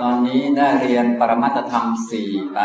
[0.00, 2.60] ตอนนี้ได้เรียนปรมัตธรรมสี่ไป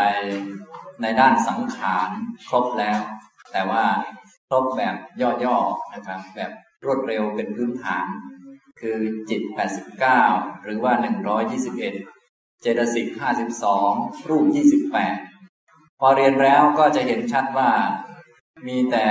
[1.00, 2.10] ในด้านสังขาร
[2.48, 3.00] ครบแล้ว
[3.52, 3.84] แต่ว่า
[4.48, 4.96] ครบแบบ
[5.44, 6.50] ย่อๆนะครับแบบ
[6.84, 8.06] รวดเร็วเป็นพื้นฐาน
[8.80, 8.98] คือ
[9.30, 9.42] จิต
[10.04, 10.92] 89 หรือว่า
[11.56, 13.06] 121 เจตสิก
[13.88, 14.44] 52 รูป
[15.22, 17.70] 28 พอเรียนแล้วก็จะเห็นชัดว่า
[18.66, 19.06] มีแต่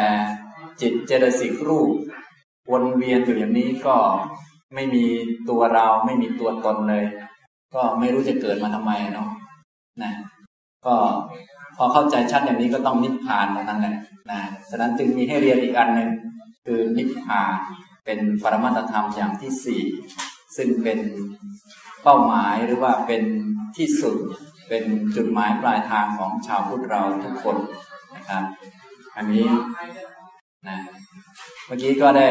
[0.81, 1.91] จิตเจตสิกรูป
[2.71, 3.97] วนเวียนอยู่อย่างนี้ก็
[4.73, 5.05] ไม่มี
[5.49, 7.05] ตัวเราไม่มีตัวตนเลย
[7.77, 9.29] ก็ไม่รู้จะเกิดมาทำไมเนาะ
[10.03, 10.13] นะ
[10.85, 10.95] ก็
[11.77, 13.95] พอเข้าใจชัดอย่างนี้ก็ต้องนิพพานตรงนั้นแหละ
[14.31, 16.09] นะฉะนั้นจึงมีให้เรียนอีกอันหนึ่ง
[16.65, 17.51] คือนิพพาน
[18.05, 19.81] เป็นปรมัตธรรมอย่างที่สี่
[20.57, 20.99] ซึ่งเป็น
[22.03, 23.23] เป้าหมายหรือว่าเป็น
[23.77, 24.17] ที่สุด
[24.69, 24.83] เป็น
[25.15, 27.57] จุดหมายปลายทางของชาวพุทธเราทุกคน
[28.15, 28.43] นะครับ
[29.17, 29.47] อันนี้
[30.67, 30.77] นะ
[31.65, 32.27] เมื่อกี้ก็ได้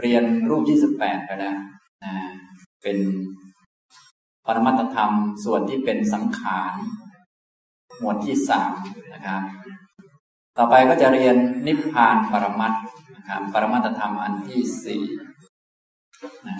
[0.00, 1.56] เรียนรูปที่สิบแปดไปแล้ว
[2.04, 2.14] นะ
[2.82, 2.98] เป็น
[4.46, 5.12] ปรมัตธรรม
[5.44, 6.72] ส่วนที่เป็นสังขาร
[7.98, 8.72] หมวดที่สาม
[9.14, 9.42] นะครับ
[10.58, 12.72] ต่อไปก็จะเรียนนิพพานปรมัต
[13.16, 15.02] นะครับ ปรมัตธรรมอันที่สี่
[16.48, 16.58] นะ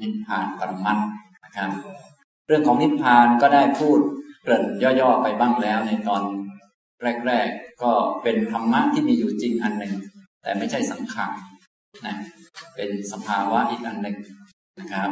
[0.00, 0.98] นิพพานปรมัต
[1.44, 1.70] นะครับ
[2.46, 3.98] เรื่องของนิพพานก็ได้พูด
[4.42, 6.22] เกริ่นย่อๆไปบ้างแล้วในตอน
[7.26, 9.94] แรก ๆ ก็เป็นธรรมะที่มีอยู่จริงอันหนึ่ง
[10.42, 11.36] แต่ไม่ใช่สังขาร
[12.06, 12.16] นะ
[12.74, 14.16] เป็นสภาวะอีกอันหนึ่ง
[14.80, 15.10] นะครับ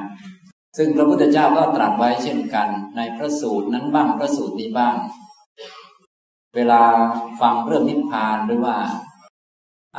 [0.76, 4.96] ซึ่งพระพุทธเจ้าก็ตรัสไว้เช่นกันในพระสูตรนั้นบ้างพระสูตรนี้บ้าง
[6.54, 6.82] เวลา
[7.40, 8.76] ฟังเรื่องนิพพานหรือว่า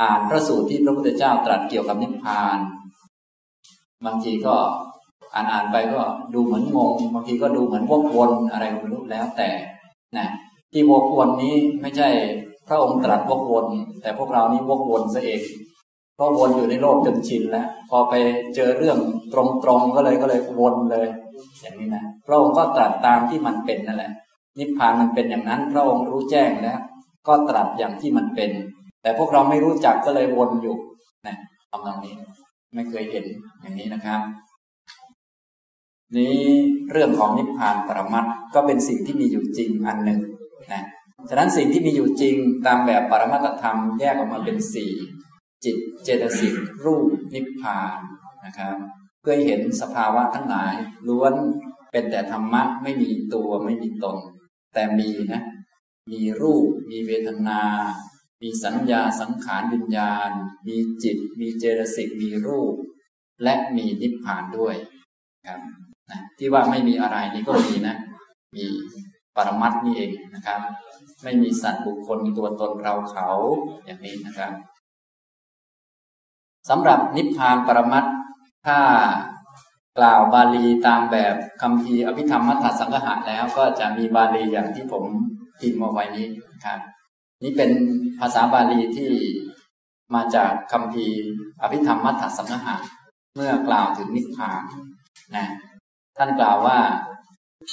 [0.00, 2.58] อ่านพระสูตรที่พระพุทธเจ้าตรัสเกี่ยวกับนิพพาน
[4.06, 4.56] บางทีก็
[5.34, 6.02] อ่านอ่านไปก็
[6.34, 9.50] ดูเหมือนงงบางทีก็ดูเหมือนวกวนอะไรก็ไม่รู้แล้วแต่
[10.16, 10.28] นะ
[10.72, 12.08] ที่วกวนนี้ไม่ใช่
[12.68, 13.66] พระองค์ตรัสวกวน
[14.02, 15.40] แต่พวกเรานี่วกวนซะเอง
[16.20, 18.14] เพราวนอยู่ในโลกจนชินแล้ว พอไป
[18.54, 18.98] เจอเรื่อง
[19.32, 19.34] ต
[19.68, 21.08] รงๆก็เลยก็เลยวนเลย
[21.62, 24.12] อย่างนี้นะพระองค์ก็ตรัสตามที่มันเป็นนั่นแหละ
[24.58, 26.78] นิพพานมันเป็นอย่างนั้น พระองค์รู้แจ้งแล้ว
[27.28, 28.50] ก็ตรัสอย่างที่มันเป็น
[29.02, 30.76] แต่พวกเราไม่รู้จักก็เลยวนอยู่
[31.26, 31.36] นะ
[31.70, 32.14] ทำตรงนี้
[32.74, 33.24] ไม่เคยเห็น
[33.60, 34.20] อย่างนี้นะครับ
[36.16, 36.38] นี้
[36.90, 40.20] เรื่องของนิพพานปรมัตก็เป็นสิ่งที่มีอยู่จริงอันหนึ่ง
[40.72, 40.82] นะ
[41.28, 42.36] ฉะนั้นสิ่งที่มีอยู่จริง
[42.66, 44.92] ตามแบบปรมัตธรรมแยกออกมาเป็นสี่
[45.64, 46.54] จิตเจตสิก
[46.84, 47.98] รูปนิพพาน
[48.44, 48.76] นะครับ
[49.20, 50.74] เพื่อเห็นสภาวะทั้งหลาย
[51.08, 51.34] ล้วน
[51.92, 54.16] เป็นแต่ธรรมะไม่มีตัวไม่มีตน
[54.74, 55.42] แต่มีนะ
[56.10, 57.62] มีรูป มีเวทนา
[58.42, 60.30] มีสัญญาสังขารวิญญาณ
[60.66, 62.74] มีจิต มีเจตสิกมีรูป
[63.42, 64.76] และมีนิพพานด้วย
[65.48, 65.60] ครับ
[66.10, 67.96] นะที่ว่าไม่มีอะไรนี่ก็มีนะ
[68.56, 68.66] มี
[69.36, 70.60] ปรมัตนี่เองนะครับ
[71.22, 73.28] ไม่มีสัตว์บุคคลมีตัวตนเราเขา
[73.84, 74.52] อย่างนี้นะครับ
[76.68, 78.04] สำหรับนิพพานปรมัต
[78.66, 78.78] ถ้า
[79.98, 85.04] กล่าวบาลีตามแบบคำพีอภิธรรมมัทธสังหะแล้วก็จะมีบาลีอย่างที่ผม
[85.60, 86.26] พิมพ์มาไว้นี้
[86.64, 86.80] ครับ
[87.42, 87.70] นี่เป็น
[88.20, 89.10] ภาษาบาลีที่
[90.14, 91.06] มาจากคำพี
[91.62, 92.76] อภิธรรมมัทธสังหะ
[93.34, 94.62] เมื่อกล่าวถึงนิพพาน
[95.36, 95.46] นะ
[96.16, 96.78] ท่านกล่าวว่า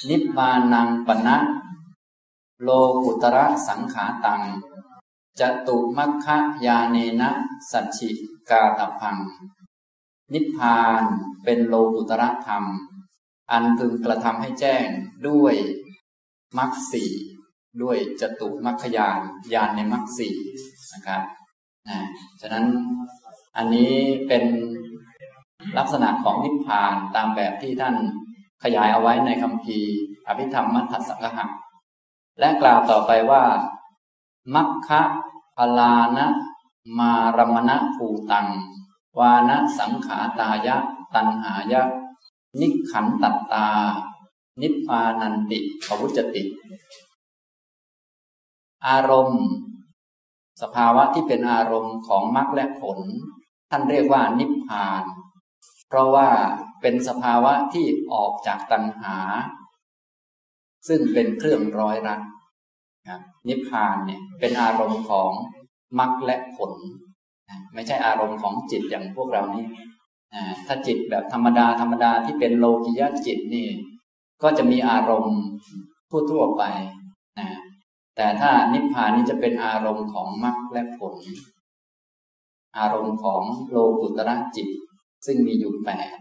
[0.10, 1.38] นิพพานังปณะ
[2.64, 2.70] โล
[3.04, 4.42] กุตระสังขาตัง
[5.40, 6.28] จตุมัคค
[6.66, 7.30] ยาเนนะ
[7.72, 8.12] สัจฉิ
[8.50, 9.18] กาตพัง
[10.34, 11.04] นิพพาน
[11.44, 12.64] เป็นโลกุตระธรรม
[13.52, 14.88] อันพึงกระทำให้แจ้ง
[15.28, 15.56] ด้วย
[16.58, 17.12] มรรคสี่
[17.82, 19.20] ด้วยจตุมัคคยาน
[19.54, 20.36] ยานในมรรคสี่
[20.94, 21.22] นะครับ
[21.88, 21.98] นะ
[22.42, 22.66] ฉะนั้น
[23.58, 23.94] อันนี้
[24.28, 24.44] เป็น
[25.78, 27.96] ลักษณะของนิพพานตามแบบที่ท่าน
[28.64, 29.80] ขยายเอาไว้ในคำพี
[30.28, 31.46] อภิธรรมมัทธสังหะ
[32.40, 33.44] และกล่าวต่อไปว่า
[34.56, 35.02] มัคคะ
[35.58, 36.28] พลานะ
[37.00, 38.48] มารมณะภูตัง
[39.20, 40.76] วานะสังขาตายะ
[41.16, 41.82] ตันหายะ
[42.60, 43.68] นิขันตัตตา
[44.62, 46.44] นิพพานันติภวุจติ
[48.88, 49.44] อารมณ์
[50.62, 53.00] สภาวะที่เป็นอารมณ์ของมรรคและผล
[53.70, 55.04] ท่านเรียกว่านิพพาน
[55.88, 56.30] เพราะว่า
[56.82, 59.18] เป็นสภาวะที่ออกจากตัณหา
[60.88, 62.20] ซึ่งเป็นเครื่องร้อยรัด
[63.48, 65.32] นิพพานเนี่ยเป็นอารมณ์ของ
[66.00, 66.72] มรรคและผล
[67.74, 69.66] ไม่ใช่อารมณ์ของจิตอย่างพวกเรานี่
[70.68, 73.68] ถ้าจิตแบบธรรมดาธรรมดาที่เป็นโลกิยะจิตนี่
[74.44, 75.38] ก็จะมีอารมณ์
[76.32, 76.64] ทั่วๆไป
[77.40, 77.48] นะ
[78.16, 81.16] แต่ถ้านิพพานนี้จะเป็นอารมณ์ของมรรคและผล
[82.78, 84.70] อารมณ์ของโลกุตระจิต
[85.26, 86.18] ซึ่งมีอยู่แปด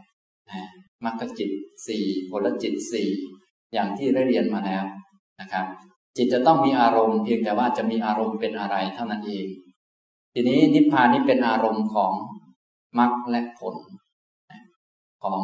[1.05, 1.50] มรรคจิต
[1.87, 3.09] สี่ผลจิตสี่
[3.73, 4.85] อย่างที่ได้เรียนมาแล้ว
[5.41, 5.67] นะครับ
[6.17, 9.47] จิตจะต้องมีอารมณ์เพียงแต่ว่าจะมีอารมณ์เป็นอะไรเท่านั้นเอง
[10.35, 12.13] ทีนี้นิพพานนี้เป็นอารมณ์ของ
[12.99, 13.77] มรรคและผล
[15.23, 15.41] ของ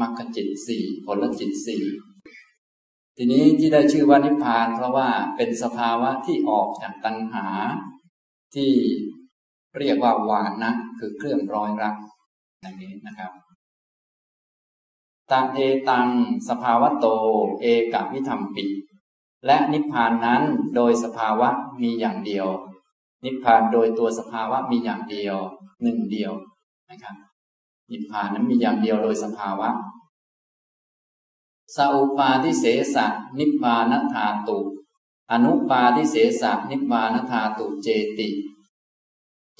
[0.00, 1.84] มรรคจิตสี่ผลจิตสี่
[3.16, 7.46] ทีนี้ที่ได้ชื่อว่านิพพาน เพราะว่าเป็นสภาวะที่ออกจากตัณหา
[8.54, 8.72] ที่
[9.78, 11.96] เรียกว่าวานนะคือเครื่องร้อยรัก
[12.60, 13.32] อย่างนี้นะครับ
[15.30, 16.08] ตังเอตัง
[16.48, 17.06] สภาวะโต
[17.60, 18.64] เอกวิธรรมปิ
[19.46, 20.42] และนิพพานนั้น
[20.76, 21.48] โดยสภาวะ
[21.82, 22.46] มีอย่างเดียว
[23.24, 25.36] นิพพานโดยตัวสภาวะมีอย่างเดียว
[25.82, 26.32] หนึ่งเดียว
[26.90, 27.16] นะครับ
[27.90, 29.68] นิพพานนั้นมีอย่างเดียวโดยสภาวะ
[31.76, 33.06] สัพปาทิเสสะ
[33.38, 34.58] นิพพานธาตุ
[35.30, 37.88] อนุปาทิเสสะนิพพานธาตุเจ
[38.18, 38.28] ติ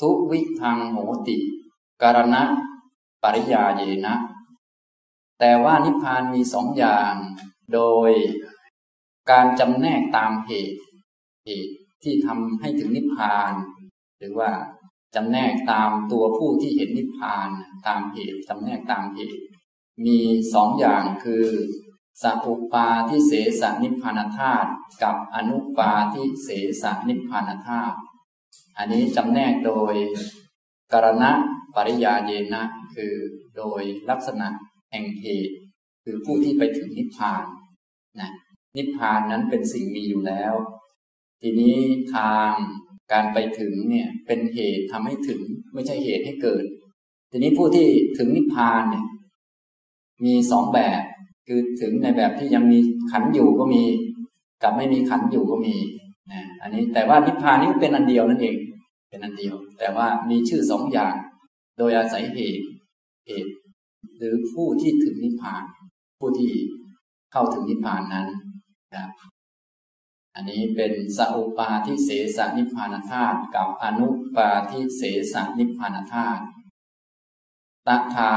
[0.00, 1.36] ทุวิทังโหติ
[2.02, 2.42] การณะ
[3.22, 4.14] ปริยาเยนะ
[5.38, 7.14] แต่ว่านิพพานมีสองอย่าง
[7.72, 8.10] โดย
[9.30, 10.80] การจำแนกตามเหตุ
[11.44, 13.52] เหตุที่ทำให้ถึงนิพพาน
[14.18, 14.50] หรือว่า
[15.14, 17.48] จำแนกตามตัวผู้ที่เห็นนิพพาน
[17.86, 19.40] ตามเหตุจำแนกตามเหตุ
[20.06, 20.18] มี
[20.54, 21.46] สองอย่างคือ
[22.22, 24.70] สัพปาที่เสสนิพพานธาตุ
[25.02, 26.48] กับอนุปาที่เส
[26.82, 27.96] สนิพพานธาตุ
[28.78, 29.94] อันนี้จำแนกโดย
[30.92, 31.30] กรณะ
[31.74, 32.62] ปริยาเยนะ
[32.94, 33.14] คือ
[33.56, 34.48] โดยลักษณะ
[34.90, 35.54] แห่งเหตุ
[36.04, 37.44] คือผู้ที่ไปถึงนิพพาน
[38.76, 40.54] นิพพานนั้นเป็นสิ่งมีอยู่แล้ว
[41.42, 41.76] ทีนี้
[42.14, 42.50] ทาง
[43.12, 45.40] การไปถึงเนี่ยเป็นเหตุทำให้ถึง
[45.74, 46.64] ไม่ใช่เหตุให้เกิด
[47.30, 47.88] ทีนี้ผู้ที่
[48.18, 49.04] ถึงนิพพานเนี่ย
[50.24, 51.02] มีสองแบบ
[51.46, 52.78] คือถึงในแบบที่ยังมี
[53.10, 53.82] ขันอยู่ก็มี
[54.62, 55.76] กับไม่มีขันอยู่ก็มี
[56.32, 58.56] นะอันนี้แต่ว่านิพพานนี่เป็นอันเดียวนั่นเอง
[59.08, 61.14] เป็นอันเดียว แต่ว่ามีชื่อสองอย่าง
[61.78, 62.64] โดยอาศัยเหตุ
[63.26, 63.52] เหตุ
[64.16, 65.62] หรือผู้ที่ถึงนิพพาน
[66.18, 66.52] ผู้ที่
[67.32, 68.28] เข้าถึงนิพพานนั้น
[68.94, 69.10] ครับ
[70.34, 75.02] อันนี้เป็นสัพปาทิเสสนิพพานธาตุกับอนุปาทิเส
[75.32, 76.42] สนิพพานธาตุ
[77.88, 78.32] ตถา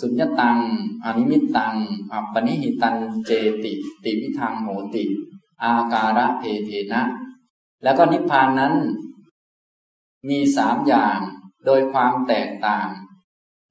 [0.00, 0.58] สุญญตัง
[1.04, 1.74] อนิมิตตัง
[2.12, 2.96] อัปปนิหิตัน
[3.26, 3.30] เจ
[3.64, 3.72] ติ
[4.04, 5.04] ติวิทังโหติ
[5.62, 7.02] อาการะเทเทนะ
[7.82, 8.74] แล้วก็นิพพานนั้น
[10.28, 11.18] มีสามอย่าง
[11.66, 12.88] โดยความแตกต่าง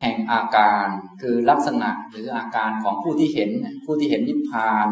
[0.02, 0.88] แห่งอาการ
[1.22, 3.50] คือลักษณะหรืออาการของผู้ที่เห็น
[3.86, 4.90] ผู้ที่เห็นนิพพาน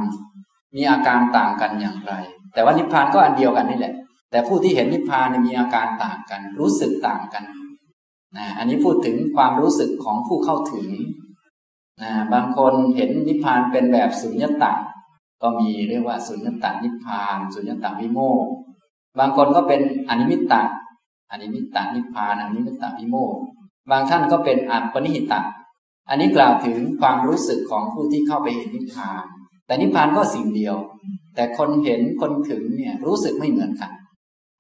[0.75, 2.13] มีอาการต่างกันอย่างไร
[2.53, 3.93] แต่ว่านิพพานก็อันเดียวกันนี่แหละ
[4.31, 7.43] แต่ผู้ที่เห็นนิพพานมีอาการต่างกัน รู้สึกต่างกัน
[8.37, 10.87] นะอันนี้พูดถึงความรู้สึกของผู้เข้าถึง
[12.01, 14.73] นะบางคนเห็นนิพพานเป็นแบบสุญญตา
[15.41, 18.45] ก็มีเรียกว่าสุญญตานิพพานสุญญตาวิโมก
[19.19, 20.61] บางคนก็เป็นอนิมิตตา
[21.31, 23.35] อนิมิตตานิพพานอนิมิตตาวิโมก
[23.91, 25.41] บางท่านก็เป็นอัปปนิหิตะ
[26.09, 29.23] อันนี้กล่าวถึงความรู้สึกของผู้ที่เข้าไปเห็นนิพพาน
[29.65, 30.75] แต่นิพพานก็สิ่งเดียว
[31.35, 33.91] แต่คนเห็นคนถึงเนี่ยรู้สึกไม่เหมือนกัน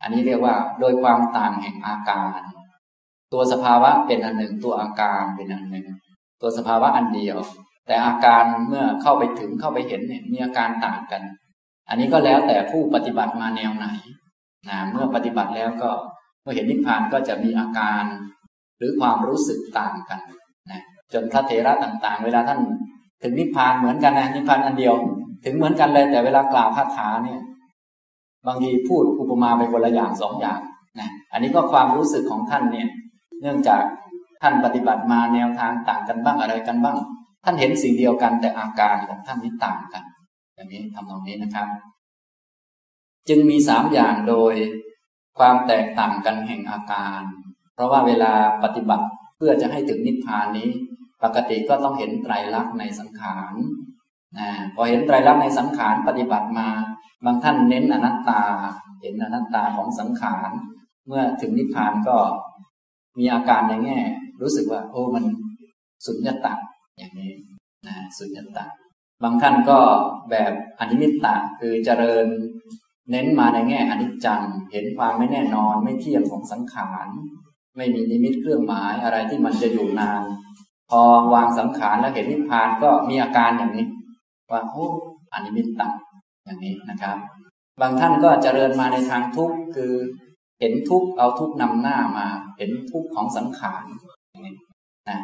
[0.01, 2.39] อันนี้เรียกว่าโดยความต่างแห่งอาการ
[3.33, 5.87] ตัวสภาวะเป็นอันหนึ่งตัวอาการเป็นอันหนึ่ง
[6.41, 7.37] ตัวสภาวะอันเดียว
[7.87, 11.21] แต่อาการเมื่อเข้าไปถึงเข้าไปเห็นเนี่ยมีอาการต่างกัน
[11.89, 13.87] อันนี้ก็แล้วแต่ผู้ปฏิบัติมาแนวไหน
[14.69, 15.91] นะเมื่อปฏิบัติแล้วก็
[16.41, 18.03] เมื่อเห็นนิพพานก็จะมีอาการ
[18.77, 20.21] หรือความรู้สึกต่างกัน
[20.71, 20.81] นะ
[21.13, 22.59] จนพระเถระต่างๆ เวลาท่าน
[23.23, 24.95] ถึงนิพพานเหมือนกันนะนิพพานอันเดียว
[25.45, 27.39] ถึงเหมือนกันเลย แต่เวลากล่าวคาถาเนี่ย
[28.47, 30.59] บางทีพูดอุปมาไปคนละอย่างสองอย่าง
[30.99, 32.87] นะอันนี้ก็ความรู้สึกของท่านเนี่ย
[33.41, 33.83] เนื่องจาก
[34.41, 36.97] ท่านปฏิบัติมาแนวทางต่างกันบ้างอะไรกันบ้าง
[37.43, 40.03] ท่านเห็นสิ่งเดียวกันแต่อาการของท่านนี้ต่างกัน
[40.55, 41.67] อย่างนี้ทำตรงนี้นะครับ
[43.29, 44.53] จึงมีสามอย่างโดย
[45.39, 47.21] ความแตกต่างกันแห่งอาการ
[47.73, 48.33] เพราะว่าเวลา
[48.63, 49.05] ปฏิบัติ
[49.37, 50.69] เพื่อจะให้ถึงนิพพานนี้
[51.23, 53.53] ปกติก็ต้องเห็นไตรลักษณ์ในสังขาร
[54.37, 56.67] นะพอเห็นไตรลักษณ์ในสังขารปฏิบัติมา
[57.25, 58.43] บางท่านเน้นอนัตตา
[59.01, 60.49] เห็นอนัตตาของสังขาร
[61.07, 62.17] เมื่อถึงนิพพานก็
[63.17, 63.99] มีอาการในแง่
[64.41, 65.25] รู้สึกว่า โอ้มัน
[66.05, 66.55] สุญญตา
[66.97, 67.31] อย่างนี้
[67.87, 68.65] นะสุญญตา
[69.23, 69.79] บางท่านก็
[70.31, 72.27] แบบอนิมิตตาคือเจริญ
[73.11, 77.07] เน้นมาในแง่อนิจจัง เห็นความไม่แน่นอนไม่เที่ยงของสังขาร
[77.77, 80.23] ไม่มีนิมิตเครื่องหมายอะไรที่มันจะอยู่นาน
[80.95, 83.87] พอวางสังขารแล้วเห็นนิพพานก็มีอาการอย่างนี้
[84.51, 84.87] ว่าโอ้
[85.33, 85.89] อนิมิตตา
[86.45, 87.17] อย่างนี้นะครับ
[87.81, 89.93] บางท่านก็เจริญมาในทางทุกข์คือ
[90.59, 93.83] เห็นทุกเอาทุกนำหน้ามา เห็นทุกของสังขาร
[95.09, 95.19] นะ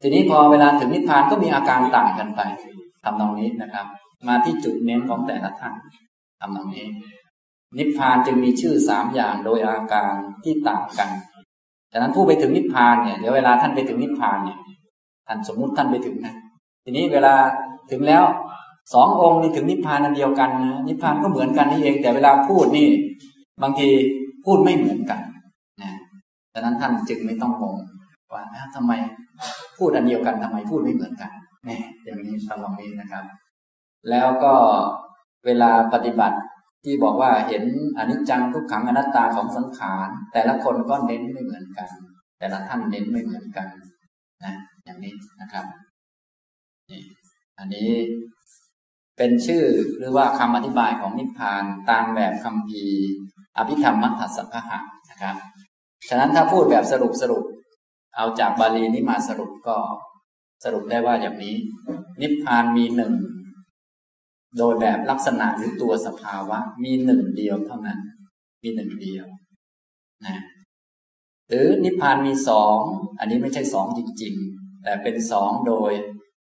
[0.00, 2.40] ทีนี้พอเวลาถึงนิพพานก็มีอาการต่างกันไป
[3.04, 3.86] ทำตรงนี้นะครับ
[4.28, 5.74] มาที่จุดเน้นของแต่ละท่าน
[6.40, 6.86] ทำตรงนี้
[7.78, 10.12] นิพพานจึงมีชื่อสามอย่างโดยอาการ
[10.44, 11.10] ที่ต่างกัน
[11.96, 14.58] ฉะนั้นผู้ไปถึงนิพพานเนี่ยเดี๋ยวเวลาท่านไปถึงนิพพานเนี่ย
[15.26, 16.34] ท่านสมมุติท่านไปถึงนะ
[16.84, 17.34] ทีนี้เวลา
[17.90, 18.24] ถึงแล้ว
[18.94, 22.88] สององค์นี่ถึงนิพพานอันเดียวกันนะนิพพานก็เหมือนกันนี่เอง แต่เวลาพูดนี่
[23.62, 23.88] บางที
[24.44, 25.20] พูดไม่เหมือนกัน
[25.82, 25.92] นะ
[26.52, 27.76] ดังนั้นท่านจึงไม่ต้องงง
[28.34, 28.42] ว่า
[28.74, 28.92] ทำไม
[29.78, 31.30] พูดอันเดียวกันทำไมพูดไม่เหมือนกัน
[31.66, 33.24] เนี่ยอย่างนี้ตลองนี้นะครับ
[34.10, 34.54] แล้วก็
[35.46, 36.38] เวลาปฏิบัติ
[36.88, 37.64] ที่บอกว่าเห็น
[37.98, 41.88] อนิจจังทุกขังอนัตตาของสังขาร แต่ละคนก็เน้นไม่เหมือนกัน
[42.38, 43.68] แต่ละท่านเน้นไม่เหมือนกัน
[44.44, 45.66] นะอย่างนี้นะครับ
[46.90, 47.00] นี่
[47.58, 47.90] อันนี้
[49.16, 49.64] เป็นชื่อ
[49.98, 52.84] หรือว่าคำอธิบายของนิพพานตามแบบคำพี
[53.56, 54.78] อภิธรรมมัทธสังหะ
[55.10, 55.36] นะครับ
[56.08, 57.44] ฉะนั้นถ้าพูดแบบสรุปสรุป
[58.16, 59.76] เอาจากบาลีนี้มาสรุปก็
[60.64, 61.56] สรุปได้ว่าอย่างนี้
[62.20, 63.12] นิพพานมีหนึ่ง
[64.58, 67.98] โดยแบบลักษณะหรือตัวสภาวะ มีหนึ่งเดียวเท่านั้น
[68.62, 69.26] มีหนึ่งเดียว
[70.26, 70.36] นะ
[71.48, 72.78] หรือนิพพานมีสอง
[73.18, 75.92] อันนี้ไม่ใช่สองจริง ๆ แต่เป็นสองโดย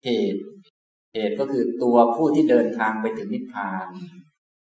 [0.04, 0.40] เหตุ
[1.14, 3.87] เหตุก็คือตัวผู้ที่เดินทางไปถึงนิพพาน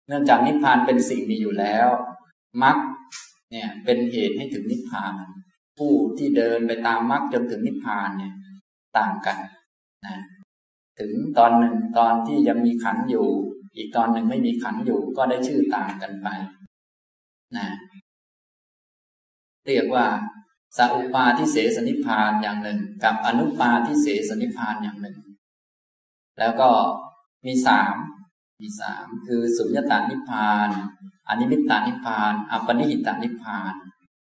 [0.08, 1.88] เนื่องจากนิพพานเป็นสิ่งมีอยู่แล้ว
[2.64, 2.78] มรรค
[3.52, 5.14] เนี่ยเป็นเหตุให้ถึงนิพพาน
[5.78, 8.34] ผู้ที่เดินไปตามมรรคจนถึงนิพพานเนี่ย
[8.98, 9.38] ต่างกัน
[10.06, 10.18] นะ
[11.02, 13.28] ถึงตอนหนึ่งตอนที่ยังมีขันอยู่
[13.76, 16.28] อีกตอนหนึ่งไม่มีขันอยู่ก็ได้ชื่อต่างกันไป
[17.58, 17.68] นะ
[19.68, 20.06] เรียกว่า
[20.78, 25.18] สัพปาทิเสสนิพานอย่างหนึ่ง กับอนุปาทิเสสนิพานอย่างหนึ่ง
[26.40, 26.70] แล้วก็
[27.46, 27.96] มีสาม
[28.62, 30.70] มีสามคือสุญญตานิพาน
[31.28, 33.74] อนิมิตตานิพาน อัปนิหิตานิพาน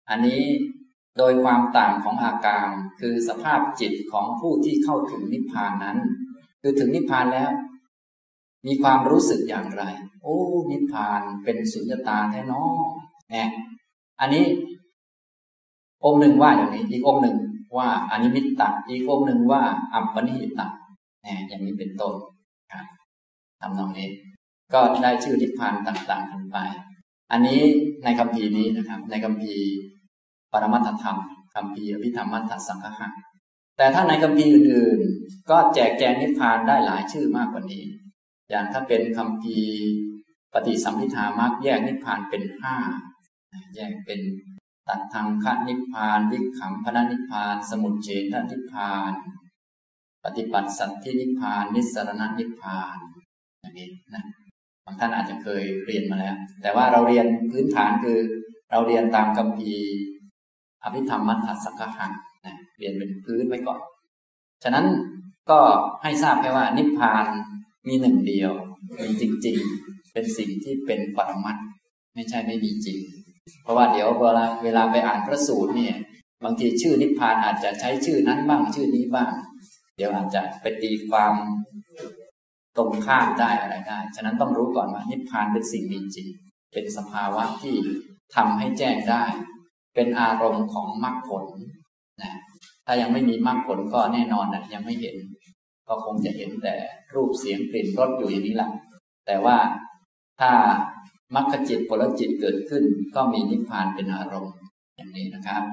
[0.10, 0.44] อันนี้
[1.18, 2.70] โดยความต่างของอาการ
[3.00, 5.98] คือสภาพจิตของผู้ที่เข้าถึงนิพพานนั้น
[6.68, 7.50] คือถึงนิพพานแล้ว
[8.68, 9.84] มีความรู้สึกอย่างไร
[10.22, 10.38] โอ้
[10.72, 12.64] นิพพานเป็นสุญญตาแท้นอ
[13.30, 13.50] เนี่ย
[14.20, 14.46] อันนี้
[16.06, 17.38] องค์หนึ่งว่าอย่างนี้ อีกองค์หนึ่ง
[17.78, 19.62] ว่าอนิมิตตะอีกองค์หนึ่งว่า
[19.94, 20.68] อัปปนิหิตะ
[21.24, 22.14] เนี่ยอย่างนี้เป็นต้น
[22.74, 22.86] ครับ
[23.62, 24.08] ทำนองนี้
[24.74, 26.58] ก็ได้ชื่อนิพพานต่างๆกันไป
[27.32, 27.62] อันนี้
[28.04, 29.54] ในคำพีนี้นะครับ ในคำพี
[30.52, 31.18] ปรมัตถธรรม
[31.56, 33.10] คำพีอภิธรรมมัตถสังฆะ
[33.78, 37.84] แต่ถ้าในคำพีอื่นๆ ก็แจกแจงนิพพานได้หลายชื่อมากกว่านี้
[38.50, 39.60] อย่างถ้าเป็นคำพี
[40.54, 42.76] ปฏิสัมพิธามักแยกนิพพานเป็นห้า
[43.76, 44.20] แยกเป็น
[44.88, 49.14] ตัดทางคันิพพาน วิขังพนนิพพาน สมุทเฉทนิพพาน
[50.26, 52.98] ปฏิบัติสัตธินิพพาน นิสรณนิพพาน
[53.60, 54.24] อย่างนี้นะ
[54.86, 58.20] บางท่านอาจจะเคยเรียนมาแล้ว แต่ว่าเราเรียนพื้นฐานคือ
[58.72, 59.74] เราเรียนตามคำพี
[60.84, 62.25] อภิธรรมมัทธสังฆะนะ
[62.78, 63.82] เรียนเป็นพื้นไว้ก่อน
[64.64, 64.86] ฉะนั้น
[65.50, 65.60] ก็
[66.04, 67.26] ให้ทราบแค่ว่านิพพาน
[67.88, 68.52] มีหนึ่งเดียว
[69.02, 71.58] มีจริง ๆ เป็นสิ่งที่เป็นปรมัต
[72.16, 73.00] ไม่ใช่ไม่มีจริง
[73.64, 75.96] เพราะว่าเดี๋ยวเวลาเวลาไปอ่านพระสูตรเนี่ย
[76.44, 79.32] บางทีชื่อนิพพานอาจจะใช้ชื่อนั้นบ้างชื่อนี้บ้าง
[79.98, 81.34] เดี๋ยวอาจจะไปตีความ
[82.78, 86.28] ตรงข้ามได้อะไรได้ ฉะนั้นต้องรู้ก่อนว่านิพพานเป็นสิ่งมีจริง
[86.74, 87.76] เป็นสภาวะที่
[88.36, 89.24] ทำให้แจ้งได้
[89.96, 91.46] เป็นอารมณ์ของมรรคผล
[92.22, 92.34] นะ
[92.86, 95.16] ถ้ายังไม่มีมรรคผลก็แน่นอนนะยังไม่เห็น
[95.88, 96.76] ก็คงจะเห็นแต่
[97.16, 98.70] รูปเสียงกลิ่นรสอยู่อย่างนี้แหละ
[99.26, 99.58] แต่ว่า
[100.40, 100.52] ถ้า
[101.36, 102.84] มรรคจิตผลจิตเกิดขึ้น
[103.16, 104.56] ก็มีนิพพานเป็นอารมณ์
[104.96, 105.64] อย่างนี้นะครับ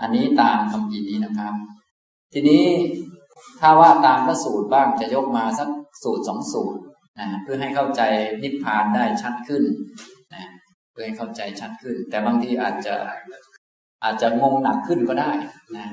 [0.00, 1.54] อันนี้ตามคำพีนี้นะครับ
[2.32, 2.64] ทีนี้
[3.60, 5.68] ถ้าว่าตามพระสูตรบ้างจะยกมาสัก
[6.02, 6.80] สูตรสองสูตร
[7.18, 8.02] นะเพื่อให้เข้าใจ
[8.42, 9.64] นิพพานได้ชัดขึ้น
[10.34, 10.44] นะ
[10.92, 12.96] เพื่อให้เข้าใจชัดขึ้น แต่บางทีอาจจะ
[14.04, 15.30] อาจจะงงหนักขึ้นก็ได้
[15.76, 15.86] นะ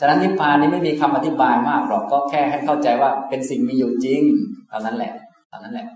[0.00, 4.22] ฉะนั้นนิพพานนี้ไม่มีคำอธิบายมากหรอกก็แค่ให้เข้าใจว่าเป็นสิ่งมีอยู่จริง
[4.68, 5.12] เท่านั้นแหละ
[5.48, 5.86] เท่านั้นแหละ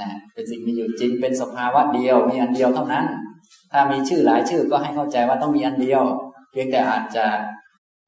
[0.00, 3.06] นะเป็นสิ่งมีอยู่จริง เป็นสภาวะเดียวมีอันเดียวเท่านั้น
[3.72, 6.02] ถ้ามีชื่อหลายชื่อก็ให้เข้าใจว่าต้องมีอันเดียว
[6.50, 7.26] เพียงแต่อาจจะ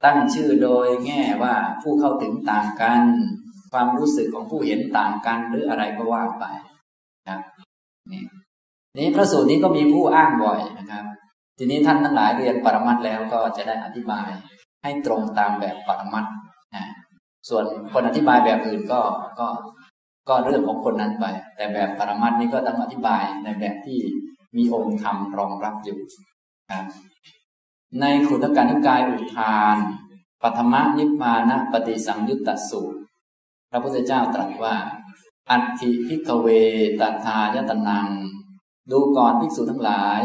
[0.04, 3.02] ตั้งชื่อโดยแง่ว่าผู้เข้าถึงต่างกัน
[3.72, 6.44] ความรู้สึกของผู้เห็นต่างกันหรืออะไรก็ว่าไป
[7.28, 7.40] ครับ
[8.12, 8.22] นี่
[8.98, 11.04] นี้พระสูตรนี้ก็มีผู้อ้างบ่อยนะครับ
[11.58, 14.28] ทีนี้ท่านทั้งหลายเรียนปรมัตแล้วก็จะได้อธิบาย
[14.82, 16.26] ให้ตรงตามแบบปรมัต
[16.76, 16.84] นะ
[17.48, 19.00] ส่วนคนอธิบายแบบอื่นก็
[19.40, 19.48] ก็
[20.28, 24.00] ก็เรื่องของคนนั้นไป แต่แบบปรมัตนี้ก็ต้องอธิบายในแบบที่
[24.56, 25.98] มีองค์ธรรมรองรับอยู่
[26.72, 26.86] ครับ
[28.00, 29.76] ในขุตการนิกายอุทาน
[30.42, 32.98] ปัทมนิพพานะปฏิสังยุตตสูตร
[33.70, 34.76] พระพุทธเจ้าตรัสว่า
[35.50, 36.46] อัตถิพิกเว
[37.00, 38.08] ตัทายตนัง
[38.90, 40.22] ดูก่อนภิกษุทั้งหลาย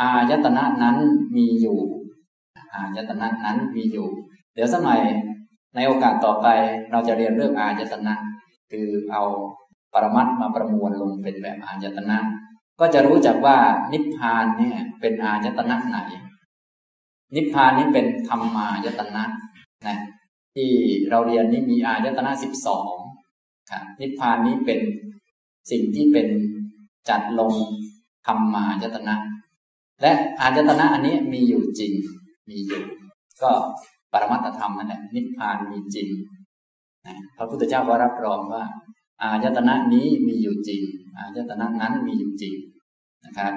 [0.00, 0.96] อายตนะนั้น
[1.36, 1.78] มีอยู่
[2.74, 4.08] อายตนะนั้นมีอยู่
[4.54, 5.00] เดี๋ยวสมัย
[5.74, 6.46] ในโอกาสต่อไป
[6.90, 8.14] เราจะเรียนเรื่องอายตนะ
[8.70, 9.22] คือเอา
[9.92, 12.18] ปรมัตมาประมวลลงเป็นแบบอายตนะ
[12.80, 13.58] ก็จะรู้จักว่า
[13.92, 15.98] นิพพานเนี่ยเป็นอายตนะไหน
[17.34, 19.24] นิพพานนี้เป็นธรรมายตนะ
[19.86, 19.98] นะ
[20.54, 20.70] ที่
[21.10, 22.92] เราเรียนนี่มีอายตนะสิบสอง
[23.70, 24.80] ครับนิพพานนี้เป็น
[25.70, 26.28] สิ่งที่เป็น
[27.08, 27.52] จัดลง
[28.26, 29.14] ธรรมายตนะ
[30.00, 31.92] และอายตนะอันนี้มีอยู่จริง
[32.50, 32.82] มีอยู่
[33.42, 33.52] ก็
[34.12, 36.08] ปรมัตธรรมนั่นแหละนิพพานมีจริง
[37.36, 38.64] พระพุทธเจ้าก็รับรองว่า
[39.22, 40.82] อายตนะนี้มีอยู่จริง
[41.18, 42.54] อายตนะนั้นมีอยู่จริง
[43.24, 43.54] นะครับ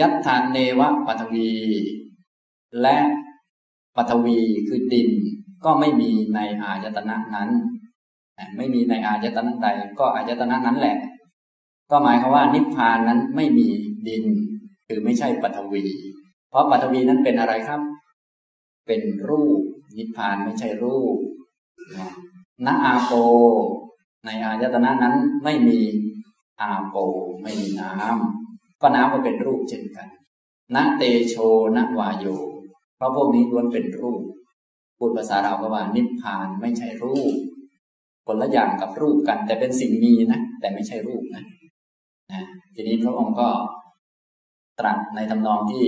[0.00, 1.50] ยัตถานเนวะปัทวี
[2.80, 2.96] และ
[3.96, 5.10] ปัทวีคือดิน
[5.64, 7.50] ก็ไม่มีในอายตนะนั้น
[8.56, 10.96] ไม่มีในอายตนะใด ก็อายตนะนั้นแหละ
[11.92, 13.68] ก็หมายความว่านิพพานนั้นไม่มี
[14.08, 14.24] ดิน
[14.86, 15.84] คือไม่ใช่ปัทวี
[16.48, 17.80] เพราะปัทวีนั้นเป็นอะไรครับ
[18.86, 19.60] เป็นรูป
[19.96, 21.16] นิพพานไม่ใช่รูป
[22.66, 23.12] ณอาโป
[24.24, 25.80] ในอายตนะนั้นไม่มี
[26.60, 26.96] อาโป
[27.42, 30.08] ไม่มีน้ำก็น้ำก็เป็นรูปเช่นกัน
[30.74, 31.36] ณเตโช
[31.76, 32.26] ณวายโย
[32.96, 34.22] เพราะพวกนี้ล้วนเป็นรูป
[34.98, 37.34] พูดภาษาเราก็ว่า นิพพานไม่ใช่รูป
[38.26, 41.44] คนละอย่างกับรูปกัน แต่เป็นสิ่งมีนะ แต่ไม่ใช่รูปนะ
[42.32, 43.48] นะทีนี้พระองค์ก็
[44.78, 45.86] ตรัสในทำนองที่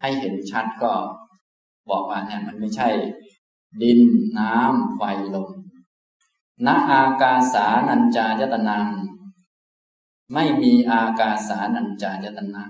[0.00, 0.92] ให้เห็นชัดก็
[1.90, 2.88] บอกว่าเนี่ยมันไม่ใช่
[3.82, 4.00] ดิน
[4.38, 5.02] น้ำไฟ
[5.34, 5.48] ลม
[6.66, 8.86] ณอากาสานัญจายตนัง
[10.34, 12.62] ไม่มีอากาสานัญจายตนะ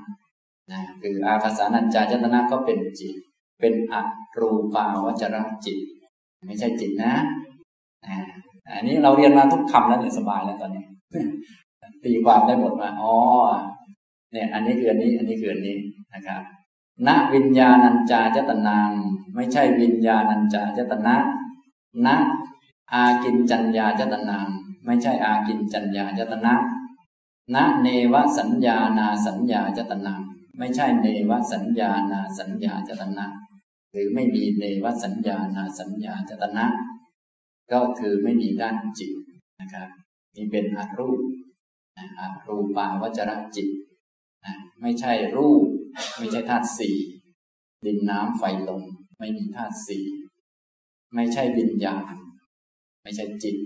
[0.72, 3.14] นะคืออากาสานัญจายตนะก็เป็นจิต
[3.60, 3.94] เป็นอ
[4.38, 5.78] รูปาวจรจิต
[6.46, 7.12] ไม่ใช่จิตนะ
[8.74, 10.84] อันนี้เราเรียนมาทุกคำแล้วเนี่ยสบายแล้วตอนนี้
[12.04, 13.14] ตีความได้หมดว่าอ๋อ
[14.32, 15.76] เนี่ยอันนี้คืออันนี้ อันนี้คืออันนี้
[16.14, 16.42] นะครับ
[17.06, 18.90] ณวิญญาณัญจายตนัง
[19.34, 21.16] ไม่ใช่วิญญาณัญจายตนะ
[22.06, 22.08] ณ
[22.92, 24.46] อากินจัญญาจตนัง
[24.86, 26.54] ไม่ใช่อากินจัญญาจตนะ
[27.54, 30.20] ณเนวสัญญานาสัญญาจตนัง
[30.58, 33.26] ไม่ใช่เนวสัญญานาสัญญาจตนะ
[33.92, 36.66] หรือไม่มีเนวสัญญานาสัญญาจตนะ
[37.72, 39.12] ก็คือไม่มีด้านจิต
[39.60, 39.88] นะครับ
[40.36, 41.20] นี่เป็นอารูป
[42.46, 43.68] รูปาวจรจิต
[44.80, 45.62] ไม่ใช่รูป
[46.16, 46.96] ไม่ใช่ธาตุสี่
[47.84, 48.82] ดินน้ำไฟลม
[49.18, 50.04] ไม่มีธาตุสี่
[51.14, 52.14] ไม่ใช่วิญญาณ
[53.02, 53.56] ไม่ใช่จิต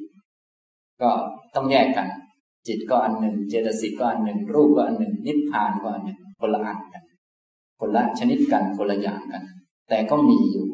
[1.02, 1.10] ก็
[1.54, 2.08] ต้องแยกกัน
[2.66, 7.04] จิตก็อันหนึ่ง เจตสิกก็อันหนึ่ง รูปก็อันหนึ่ง นิพพานก็อันหนึ่งคนละอันกัน
[7.80, 9.45] คนละชนิดกันคนละอย่างกัน
[9.88, 10.69] แต่ก็มีอยู่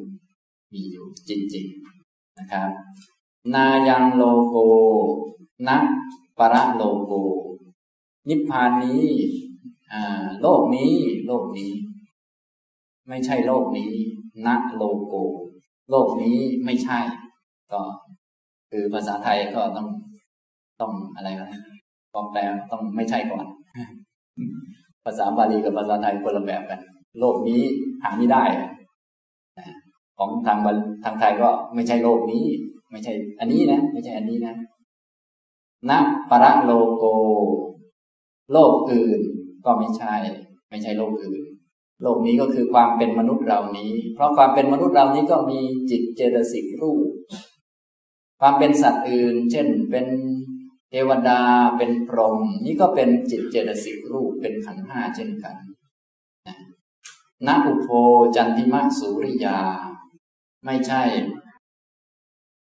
[0.72, 2.70] มีอยู่จริงๆนะครับ
[3.54, 4.56] นายังโลโก
[5.68, 5.78] นะ
[6.38, 7.12] ปะระโลโก
[8.28, 9.02] นิพพานนี้
[10.42, 10.92] โลกนี้
[11.26, 11.70] โลกนี้
[13.08, 13.92] ไม่ใช่โลกนี้
[14.46, 15.14] ณโลโก
[15.90, 16.98] โลกนี้ไม่ใช่
[17.72, 17.80] ก็
[18.70, 19.88] คือภาษาไทยก็ต้อง
[20.80, 21.48] ต้องอะไรกัน
[22.14, 23.46] ต้องแปลต้องไม่ใช่ก่อน
[25.04, 26.80] ภาษาบาลีกับภาษาไทยคนละแบบกัน
[27.20, 27.62] โลกนี้
[28.02, 28.44] หาไม่ได้
[30.18, 30.58] ของทาง
[31.04, 32.44] ทางไทยก็ไม่ใช่โลกนี้
[32.90, 34.54] ไม่ใช่ อันนี้นะ ไม่ใช่อันนี้นะ
[35.90, 35.92] ณ
[36.30, 37.04] ปรโลโก
[38.52, 39.20] โลกอื่น
[39.64, 40.14] ก็ไม่ใช่
[40.68, 41.42] ไม่ใช่โลกอื่น
[42.02, 47.06] โลกนี้ก็คือความเป็นมนุษย์เรานี้ เพราะความเป็นมนุษย์เรานี้ก็มีจิตเจตสิกรูป
[48.40, 50.06] ความเป็นสัตว์อื่น เช่นเป็น
[50.90, 51.40] เทวดา
[51.76, 55.56] เป็นพรหมนี่ก็เป็นจิตเจตสิกรูปเป็นขันห้าเช่นกัน
[57.46, 57.88] นะอุโพ
[58.36, 59.58] จันทิมะสุริยา
[60.64, 61.02] ไม่ใช่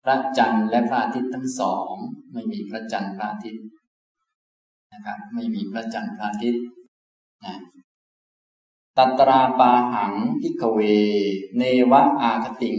[0.03, 1.91] พระจันทร์และพระอาทิตย์ทั้งสอง
[2.33, 3.65] ไม่มีพระจันทร์พระอาทิตย์
[4.93, 6.65] นะครับไม่มีพระจันทร์พระอาทิตย์
[8.97, 10.79] ตัตราปาหังพิกเว
[11.57, 12.77] เนวะอาคติง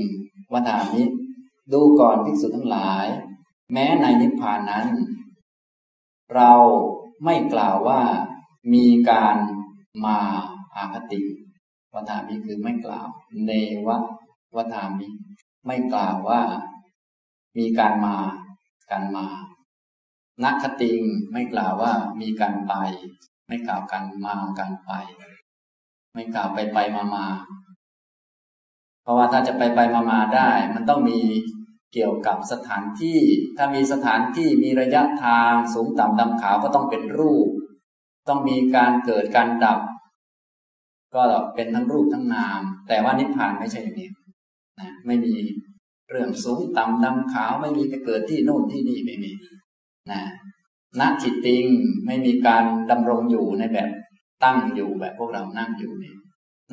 [0.52, 1.02] วดามิ
[1.72, 3.06] ดูก่อนภิกษุทั้งหลาย
[3.72, 4.88] แม้ในนิพพานนั้น
[6.34, 6.52] เรา
[7.24, 8.02] ไม่กล่าวว่า
[8.74, 9.36] มีการ
[10.04, 10.18] มา
[10.76, 11.20] อาคติ
[11.92, 13.08] วดามิคือไม่กล่าว
[13.44, 13.50] เน
[13.86, 13.98] วะ
[14.56, 15.08] วดามิ
[15.66, 16.42] ไม่กล่าวว่า
[17.56, 18.16] มีการมา
[18.90, 19.26] การมา
[20.44, 21.00] นักคติง
[21.32, 22.74] ไม่กล่าวว่ามีการไป
[23.48, 24.92] ไม่กล่าวกันมาการไป
[26.14, 27.26] ไม่กล่าวไปไปมามา
[29.02, 31.20] เพราะว่าถ้าจะไปไปมามาได้ มันต้องมี
[31.92, 33.20] เกี่ยวกับสถานที่
[33.56, 37.48] ถ้ามีสถานที่มีระยะทางสูงต่ำดำขาวก็ต้องเป็นรูป
[38.28, 39.80] ต้องมีการเกิดการดับ
[41.14, 41.22] ก็
[41.54, 44.10] เป็นทั้งรูปทั้งนาม แต่ว่านิพพานไม่ใช่อย่างนี้
[44.80, 45.34] นะไม่มี
[46.10, 49.32] เรื่องสูงต่ำดำขาว ไม่มีไปเกิดที่โน่นที่นี่ไม่มี
[50.10, 50.22] นะ
[51.00, 51.64] ณจิตติง
[52.06, 53.90] ไม่มีการดำรงอยู่ในแบบ
[54.44, 56.14] ตั้งอยู่แบบพวกเรานั่งอยู่นี่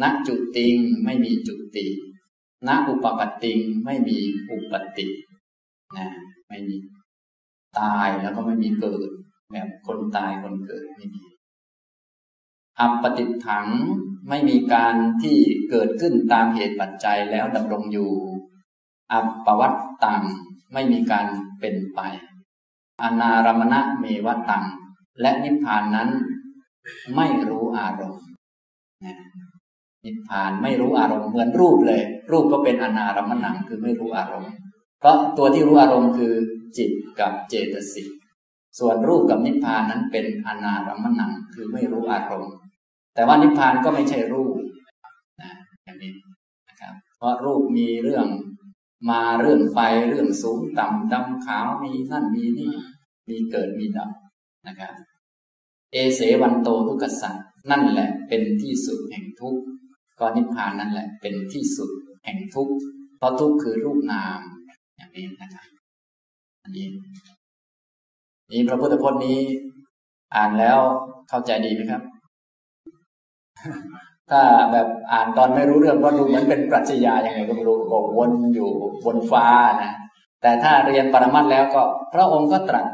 [0.01, 1.85] ณจุติงไม่มีจุติ
[2.67, 4.17] ณอุปปัตติงไม่มี
[4.49, 5.07] อุปติ
[5.97, 6.09] นะ
[6.49, 6.77] ไม่มี
[7.79, 9.09] ตายแล้วก็ไม่มีเกิด
[9.51, 11.23] แบบคนตายคนเกิดไม่มี
[12.79, 13.67] อัปปติถัง
[14.29, 15.37] ไม่มีการที่
[15.69, 18.11] เกิดขึ้นตามเหตุปัจจัยแล้วดำรงอยู่
[19.11, 20.23] อัปปวัตตัง
[20.73, 21.25] ไม่มีการ
[21.59, 21.99] เป็นไป
[23.03, 24.65] อนารมณะเมวตัง
[25.21, 26.09] และนิพพานนั้น
[27.15, 28.23] ไม่รู้อารมณ์
[30.05, 34.51] นิพพานไม่รู้อารมณ์เหมือนรูปเลย รูปก็เป็นอนารมณังคือไม่รู้อารมณ์
[34.99, 36.33] เพราะตัวที่รู้อารมณ์คือ
[36.77, 38.07] จิตกับเจตสิก
[38.79, 42.53] ส่วนรูปกับนิพพานนั้นเป็นอนารมณังคือไม่รู้อารมณ์
[43.15, 44.55] แต่ว่านิพพานก็ไม่ใช่รูป
[45.41, 45.51] นะ
[45.83, 46.13] อย่างนี้
[46.69, 48.27] นะครับเพราะรูปมีเรื่อง
[49.09, 49.77] มาเรื่องไฟ
[50.09, 52.73] เรื่องสูงต่ำดำขาวมีนั่นมีนี่
[53.29, 54.11] มีเกิดมีดับ
[54.67, 54.93] นะครับ
[55.93, 57.35] เอเสวันโตทุกขสัต
[57.71, 59.61] นั่นแหละเป็นที่สุดแห่งทุกข์
[60.19, 61.89] ก็นิพพานนั่นแหละเป็นที่สุด
[62.25, 62.73] แห่งทุกข์
[63.17, 64.39] เพราะทุกข์คือรูปนาม
[64.95, 65.65] อย่างนี้นะครับ
[66.63, 66.85] อันนี้
[68.51, 69.39] นี่พระพุทธพจน์นี้
[70.35, 70.79] อ่านแล้ว
[71.29, 72.03] เข้าใจดีไหมครับ
[74.29, 78.71] ถ้าแบบอ่านตอนไม่รู้เรื่องก็ดูเหมือนเป็นปรัชญาอย่างไรก็ไม่รู้ก็วนอยู่
[79.05, 79.47] บนฟ้า
[79.81, 79.91] นะ
[80.41, 81.81] แต่ถ้าเรียนปรมัตแล้วก็
[82.13, 82.85] พระองค์ก็ตรัส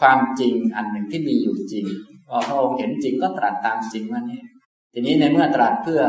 [0.00, 1.86] ความจริงอันหนึ่งที่มีอยู่จริง
[2.28, 4.40] พอพระองค์เห็นจริงก็ตรัสตามจริงว่านี่
[4.92, 6.02] ทีนี้ในเมื่อตรัสเพื่อ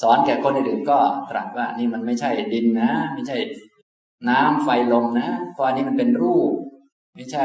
[0.00, 0.98] สอนแก่คนอื่นก็
[1.30, 3.36] ตรัสว่านี่มันไม่ใช่ดินนะ ไม่ใช่
[4.28, 6.52] น้ำไฟลมนะ เพราะอันนี้มันเป็นรูป
[7.16, 7.44] ไม่ใช่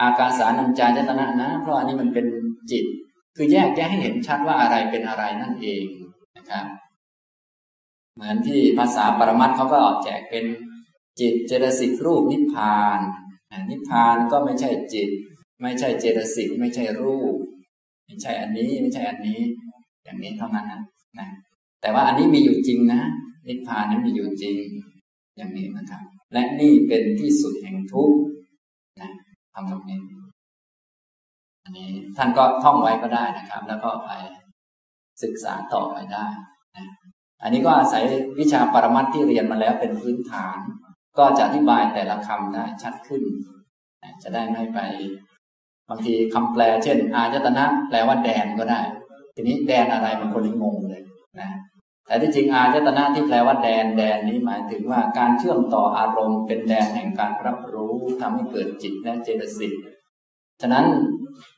[0.00, 2.26] อากาสานัญจายตนะนะ เพราะอันนี้มันเป็น
[2.70, 2.84] จิต
[3.36, 5.84] คือแยกแยะให้เห็นชัดว่าอะไรเป็นอะไรนั่นเอง
[6.36, 6.66] นะครับ
[8.14, 10.44] เหมือนที่ภาษาปรมัตเขาก็แจกเป็น
[11.20, 13.00] จิตเจตสิกรูปนิพพาน
[13.70, 15.10] นิพพานก็ไม่ใช่จิต
[15.62, 17.34] ไม่ใช่เจตสิกไม่ใช่รูป
[18.06, 19.40] ไม่ใช่อันนี้ไม่ใช่อันนี้
[20.04, 20.80] อย่างนี้เท่านั้นนะ
[21.18, 21.28] นะ
[21.80, 23.00] แต่ว่าอันนี้มีอยู่จริงนะ
[23.48, 24.56] นิพพานนั้นมีอยู่จริง
[25.36, 28.18] อย่างนี้นะครับ และนี่เป็นที่สุดแห่งทุกข์
[29.00, 29.10] นะ
[29.54, 30.00] ทำตรงนี้
[31.64, 34.10] อันนี้ท่านก็ท่องไว้ก็ได้นะครับ แล้วก็ไป
[35.22, 36.26] ศึกษาต่อไปได้
[36.76, 36.86] นะ
[37.42, 38.04] อันนี้ก็อาศัย
[38.38, 40.58] วิชาปรมัตที่เรียนมาแล้วเป็นพื้นฐาน
[41.18, 43.22] ก็จะอธิบายแต่ละคำได้ชัดขึ้น
[44.22, 44.80] จะได้ไม่ไป
[45.88, 48.80] บางทีคำแปล เช่น อายตนะ แปลว่าแดนก็ได้
[49.34, 51.02] ทีนี้แดนอะไรบางคนงงเลย
[51.40, 51.50] นะ
[52.06, 59.72] แต่ที่จริงอายตนะที่แปลว่าแดนแดนนี้หมายถึงว่าการเชื่อมต่ออารมณ์เป็นแดนแห่งการรับรู้ทำให้เกิดจิตและเจตสิก
[60.62, 60.86] ฉะนั้น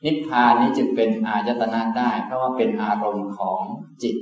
[0.05, 3.59] นิพพานนี้จึงเป็นอายตนะได้ เพราะว่าเป็นอารมณ์ของ
[4.03, 4.15] จิต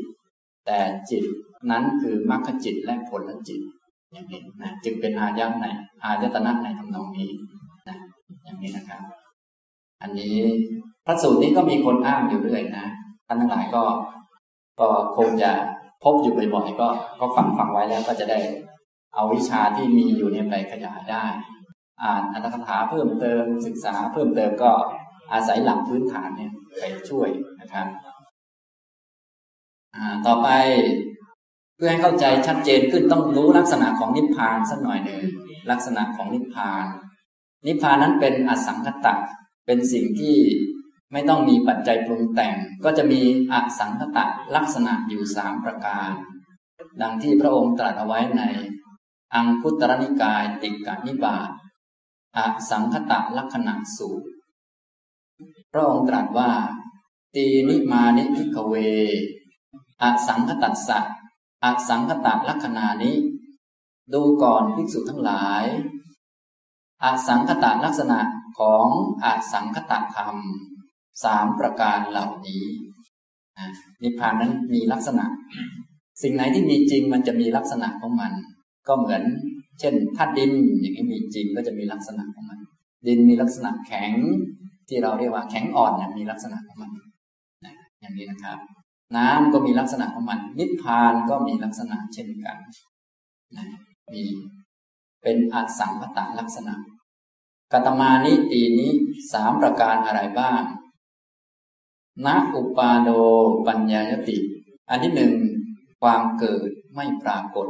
[0.65, 0.79] แต่
[1.11, 1.23] จิต
[1.71, 3.61] นั้นคือมรรคจิตและผลจิต
[4.13, 5.65] อย่างนี้นะจึงเป็นอายะใน
[6.03, 7.29] อายตนะในทำนองนี้
[7.87, 7.97] นะ
[8.43, 9.01] อย่างนี้นะครับ
[10.01, 10.35] อันนี้
[11.05, 12.85] พระสูตรนี้ก็มีคนอ้างอยู่เรื่อยนะ
[13.27, 13.83] ท่านทั้งหลายก็
[14.79, 15.51] ก็คงจะ
[16.03, 16.87] พบอยู่บ่อยๆก็
[17.19, 18.39] ก็ฟังฟังไว้แล้วก็จะได้
[19.13, 21.25] เอาวิชาที่มีอยู่เนี่ยไปขยายได้
[22.03, 24.71] อ่านอัตถกถาเพิ่มเติมศึกษาเพิ่มเติมก็
[25.33, 27.29] อาศัยหลักพื้นฐานเนี่ยไปช่วย
[27.61, 27.87] นะครับ
[29.95, 30.47] อ่าต่อไป
[31.81, 35.21] พื่อให้เข้าใจชัดเจนขึ้นต้องรู้ลักษณะของนิพพานสักหน่อยหนึ่ง
[35.71, 36.85] ลักษณะของนิพพาน
[37.67, 39.13] นิพพานนั้นเป็นอสังคตะ
[39.65, 40.37] เป็นสิ่งที่
[41.11, 43.21] ไม่ต้องมีปัจจัยปรุงแต่ง ก็จะมี
[43.53, 46.09] อสังคตะลักษณะอยู่สามประการ
[47.01, 48.43] ดังที่พระองค์ตรัสเอาไว้ใน
[49.35, 51.49] อังคุตรนิกายติกานิบาต
[52.37, 52.39] อ
[52.69, 54.27] สังคตะลักษณะสูตร
[55.71, 56.51] พระองค์ตรัสว่า
[57.35, 58.73] ตีนิมานิพิกเว
[60.01, 60.99] อสังคตัสสะ
[61.63, 63.15] อสังคตะลักษณะนี้
[64.13, 65.63] ดูก่อนภิกษุทั้งหลาย
[67.03, 68.19] อสังคตะลักษณะ
[68.59, 68.85] ของ
[69.23, 70.35] อสังคตะธรรม
[71.23, 72.63] สามประการเหล่านี้
[74.03, 75.25] นิพพานนั้นมีลักษณะ
[76.21, 78.33] สิ่งไหนที่มีจริงมันจะมีลักษณะของมัน
[78.87, 79.21] ก็เหมือน
[79.79, 82.59] เช่นธาตุดินอย่างนี้มีจริงก็จะมีลักษณะของมัน
[83.07, 84.13] ดินมีลักษณะแข็ง
[84.87, 86.91] ที่เราเรียกว่าแข็งอ่อนเนี่ยมีลักษณะของมัน
[88.01, 88.59] อย่างนี้นะครับ
[89.17, 92.57] น้ำก็มีลักษณะของมันนิพพานก็มีลักษณะเช่นกัน
[93.57, 93.67] นะ
[94.13, 94.23] มี
[95.23, 96.73] เป็นอสังพตะลักษณะ
[97.71, 98.91] กตมานิตีนี้
[99.33, 100.61] สามประการอะไรบ้าง
[102.25, 103.09] นะอุปาโด
[103.67, 104.37] ปัญญายติ
[104.89, 105.33] อันที่หนึ่ง
[106.01, 107.67] ความเกิดไม่ปรากฏ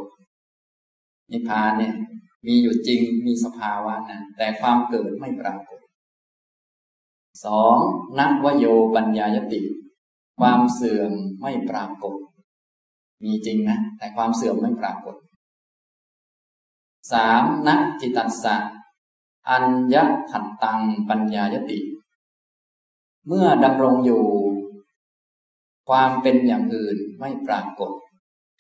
[1.32, 1.94] นิพพานเนี่ย
[2.46, 5.80] มีอยู่จริงมีสภาวะนะแต่ความเกิดไม่ปรากฏ
[7.46, 7.76] สอง
[8.20, 9.62] นักวโยปัญญายติ
[10.40, 12.16] ความเสื่อมไม่ปรากฏ
[13.24, 15.16] มีจริงนะ แต่ความเสื่อมไม่ปรากฏ
[17.12, 18.56] สามนักจิตัสสะ
[19.50, 19.96] อัญญ
[20.32, 21.80] ถัตตังปัญญายติ
[23.28, 24.24] เมื่อดำรงอยู่
[25.90, 27.92] ความเป็นอย่างอื่นไม่ปรากฏ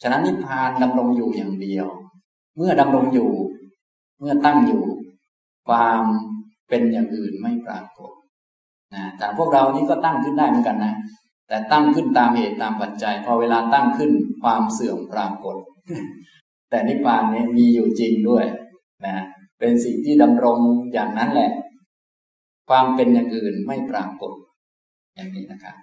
[0.01, 1.87] ฉะนั้นนิพพานดำรงอยู่อย่างเดียว
[2.57, 3.31] เมื่อดำรงอยู่
[4.19, 4.83] เมื่อตั้งอยู่
[5.67, 6.03] ความ
[6.69, 8.11] เป็นอย่างอื่นไม่ปรากฏ
[8.95, 10.93] นะแต่พวกเรานี้ก็ตั้งขึ้นได้เหมือนกันนะ
[11.49, 14.12] แต่ตั้งขึ้นตามเหตุตามปัจจัย พอเวลาตั้งขึ้น
[14.43, 15.55] ความเสื่อมปรากฏ
[16.69, 18.45] แต่นิพพานนี้มีอยู่จริงด้วย
[19.05, 19.17] นะ
[19.59, 20.59] เป็นสิ่งที่ดำรง
[20.93, 21.51] อย่างนั้นแหละ
[22.69, 24.31] ความเป็นอย่างอื่นไม่ปรากฏ
[25.15, 25.75] อย่างนี้นะครับ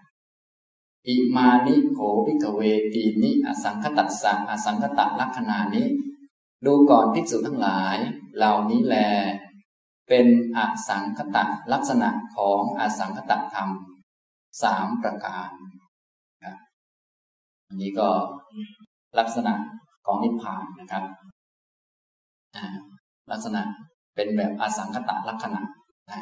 [1.08, 2.60] อิมานิโขพิกเว
[2.94, 5.86] ตีนิอสังคตัสสะอสังคตะลักษณานี้
[6.66, 7.96] ดูก่อนภิกษุทั้งหลาย
[8.36, 8.96] เหล่านี้แล
[10.08, 10.26] เป็น
[10.56, 13.68] อสังคตะลักษณะของอสังคตะธรรม
[14.62, 15.50] สามประการ
[16.44, 16.56] ครับ
[17.66, 18.08] อันนี้ก็
[19.18, 19.54] ลักษณะ
[20.06, 21.04] ของนิพพานนะครับ
[23.30, 23.62] ลักษณะ
[24.14, 25.60] เป็นแบบอสังคตะลักษณะ
[26.10, 26.20] นะ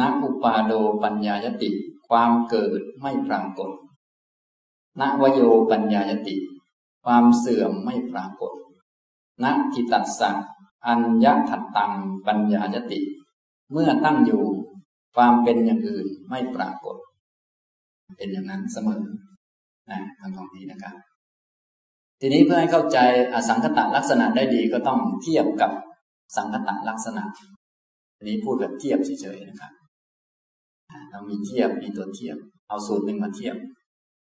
[0.00, 1.70] นักอุปาโดปัญญายติ
[2.08, 3.70] ความเกิดไม่ปรากฏ
[5.00, 6.36] นวโยปัญญายติ
[7.04, 8.52] ความเสื่อมไม่ปรากฏ
[9.42, 10.30] นทิตัสสะ
[10.86, 11.92] อัญญถัตตัง
[12.26, 13.00] ปัญญายติ
[13.72, 14.44] เมื่อตั้งอยู่
[15.16, 16.96] ความเป็นอย่างอื่นไม่ปรากฏ
[18.18, 19.02] เป็นอย่างนั้นเสมอ
[19.90, 20.94] นะทางตรงนี้นะครับ
[22.20, 22.98] ทีนี้เพื่อให้เข้าใจ
[23.32, 25.70] อสังคตะลักษณะได้ดีก็ต้องเทียบกับ
[26.36, 27.22] สังคตะลักษณะ
[28.16, 29.72] อันนี้พูดแบบเทียบเฉยๆนะครับ
[31.10, 32.36] เรามีเทียบมีตัวเทียบ
[32.68, 33.56] เอาสูตรหนึ่งมาเทียบ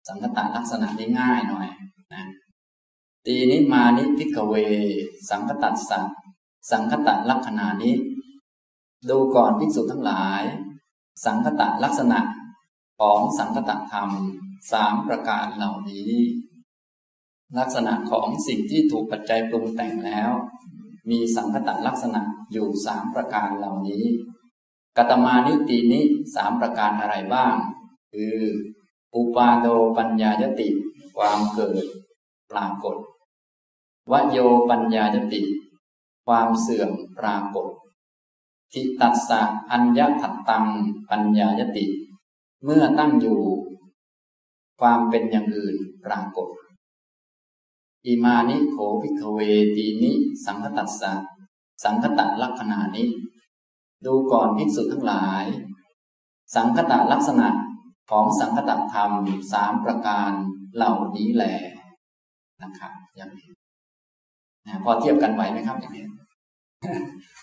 [0.08, 1.68] สังคตะลักษณะนี้ง่ายหน่อย
[2.14, 2.24] นะ
[3.26, 4.54] ตีนิมานิพิกเว
[5.30, 6.00] สังคตัสสะ
[6.72, 7.94] สังคตะลักษณะนี้
[9.10, 10.44] ดูก่อนภิกษุทั้งหลาย
[11.26, 12.20] สังคตะลักษณะ
[13.00, 14.10] ของสังคตะธรรม
[14.72, 16.12] สามประการเหล่านี้
[17.58, 20.32] ลักษณะของสิ่งที่ถูกปัจจัยปรุงแต่งแล้ว
[21.10, 22.22] มีสังคตะลักษณะ
[22.52, 24.04] อยู่สามประการเหล่านี้
[24.98, 26.02] กตมานิตีนิ
[26.36, 27.56] สามประการอะไรบ้าง
[28.14, 28.38] คือ
[29.16, 30.70] อุปาโดปัญญายติ
[31.18, 31.86] ความเกิด
[32.52, 32.96] ปรากฏ
[34.12, 34.38] วโย
[34.70, 35.42] ปัญญายติ
[36.26, 37.68] ความเสื่อมปรากฏ
[38.72, 40.66] ทิตัสสะอัญญถัตตัง
[41.10, 41.86] ปัญญายติ
[42.64, 43.42] เมื่อตั้งอยู่
[44.80, 46.48] ความเป็นอย่างอื่นปรากฏ
[48.06, 49.40] อิมานิโขภิกเว
[49.76, 50.12] ตีนิ
[50.46, 51.14] สังคตัสสะ
[51.84, 53.10] สังคตะลักษณะนี้
[54.06, 55.46] ดูก่อนภิกษุทั้งหลาย
[56.56, 57.48] สังคตะลักษณะ
[58.10, 59.12] ของสังคตะธรรม
[59.52, 60.32] สามประการ
[60.76, 61.56] เหล่านี้แหละ
[62.62, 63.50] นะครับอย่างนี้
[64.84, 66.06] พอเทียบกันไหวไหมครับอย่างนี้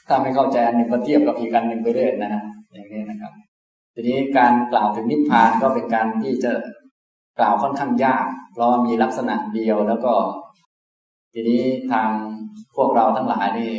[0.09, 3.33] ถ้าไม่เข้าใจอันหนึ่งก็เทียบกับอีกอันหนึ่งไปเรื่อยนะนะอย่างนี้นะครับ
[3.95, 6.53] ทีนี้การกล่าวถึงนิพพานก็เป็นการที่จะ
[7.39, 10.15] กล่าวค่อนข้างยาก เพราะมีลักษณะเดียวแล้วก็
[11.33, 12.09] ทีนี้ทาง
[12.77, 13.73] พวกเราทั้งหลายนี่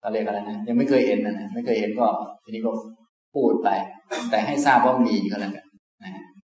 [0.00, 2.06] เราเรียกอะไรนะยังไม่เคยเห็นนะนะไม่เคยเห็นก็
[2.44, 2.70] ทีนี้ก็
[3.34, 3.68] พูดไป
[4.30, 5.66] แต่ให้ทราบว่ามีก็แล้วกัน
[6.02, 6.12] นะ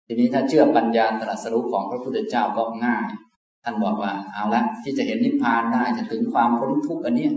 [0.08, 3.06] ทีนี้ถ้าเชื่อปัญญาตรัสรู้ของพระพุทธเจ้าก็ง่าย
[3.64, 7.28] ท่านบอกว่าเอาละที่จะเห็นนิพพานได้จะถึงความพ้นทุกข์อันนี้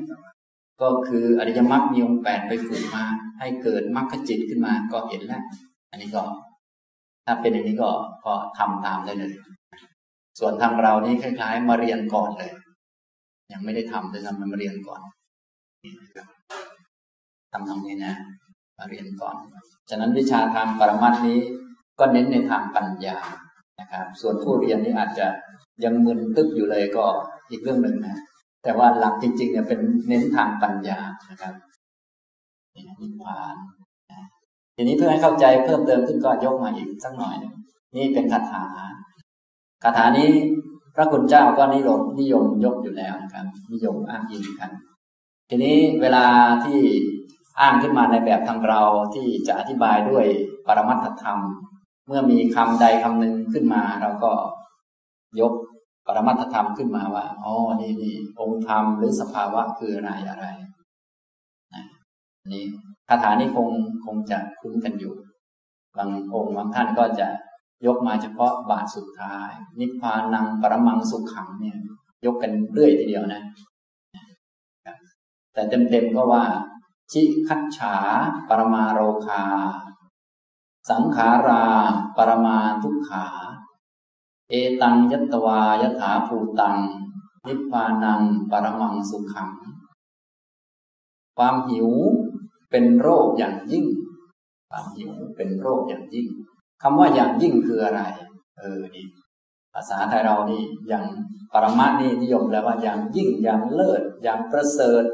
[0.82, 3.04] ก็คืออริยมรรคมีองค์แปดไปฝึกมา
[3.38, 5.42] ให้เกิดมรรคจิตขึ้นมาก็เห็นแล้ว
[5.90, 6.22] อันนี้ก็
[7.26, 7.90] ถ้าเป็นอย่างนี้ก็
[8.26, 9.32] ก็ทำตามได้เลย
[10.38, 12.52] ส่วนทางเรานี่คล้ายๆ มาเรียนก่อนเลย
[13.52, 15.00] ยังไม่ได้ทำเลยทำมาเรียนก่อน
[17.52, 18.14] ทำตรงนี้นะ
[18.78, 19.36] มาเรียนก่อน
[19.90, 21.38] ฉะนั้นวิชาทางปรมัตนี้
[21.98, 23.18] ก็เน้นในทางปัญญา
[23.80, 25.26] นะครับ ส่วนผู้เรียนนี่อาจจะ
[25.84, 27.06] ยังมึนตึ๊บอยู่เลยก็
[27.50, 28.16] อีกเรื่องหนึ่งนะ
[28.62, 30.98] แต่ว่าหลักจริงๆเนี่ยเป็นเน้นทางปัญญา
[31.30, 31.54] นะครับ
[33.00, 33.54] นิพพาน
[34.76, 37.36] ทีนี้เพื่อให้เข้าใจเพิ่มเติมขึ้นก็ยกมาอีกสักหน่อย
[37.96, 38.64] นี่เป็นคาถา
[39.82, 40.30] คาถานี้
[40.94, 44.70] พระคุณเจ้าก็นิยมนิยมยกอยู่แล้วนะครับ นิยมอ้างอิงกัน
[45.50, 46.26] ทีนี้เวลา
[46.64, 46.80] ที่
[47.60, 48.82] อ้างขึ้นมาในแบบทางเรา
[49.14, 50.26] ที่จะอธิบายด้วย
[50.66, 51.38] ปรมัตถธรรม
[52.06, 54.32] เมื่อมีคำใดคำหนึ่งขึ้นมาเราก็
[55.40, 55.52] ยก
[56.06, 60.46] ปรมัตธรรมขึ้นมาว่าอ๋อนี่นี่องค์ธรรมหรือสภาวะคืออะไรอะไร
[61.74, 61.84] นะ
[62.52, 62.64] นี่
[63.08, 63.68] คาถานี้คง
[64.04, 65.14] คงจะคุ้นกันอยู่
[65.96, 67.28] บางองค์บางท่านก็จะ
[67.86, 71.78] ยกมาเฉพาะบาทสุดท้าย นิพพานังปรมังสุขขังเนี่ย
[72.24, 73.42] ยกกันเรื่อยทีเดียวนะ
[75.52, 76.44] แต่เต็มๆก็ว่า
[77.12, 77.96] ชิคัตฉา
[78.48, 79.42] ปรมาโรคา
[80.90, 81.64] สังขารา
[82.16, 83.26] ปรมาทุกขา
[84.50, 86.76] เอตังยัตวายถาภูตัง
[87.46, 89.50] นิพพานังปรมังสุขัง
[91.36, 91.90] ความหิว
[92.70, 93.86] เป็นโรคอย่างยิ่ง
[94.70, 96.28] ความหิวเป็นโรคอย่างยิ่ง
[96.82, 98.00] คำว่าอย่างยิ่งคืออะไร
[98.58, 99.06] เออนี่
[99.74, 101.04] ภาษาไทยเรานี่อย่าง
[101.52, 105.04] ปรมานี่นิยมแล้วว่าอย่างยิ่งอย่างเลิศอย่างประเสริฐ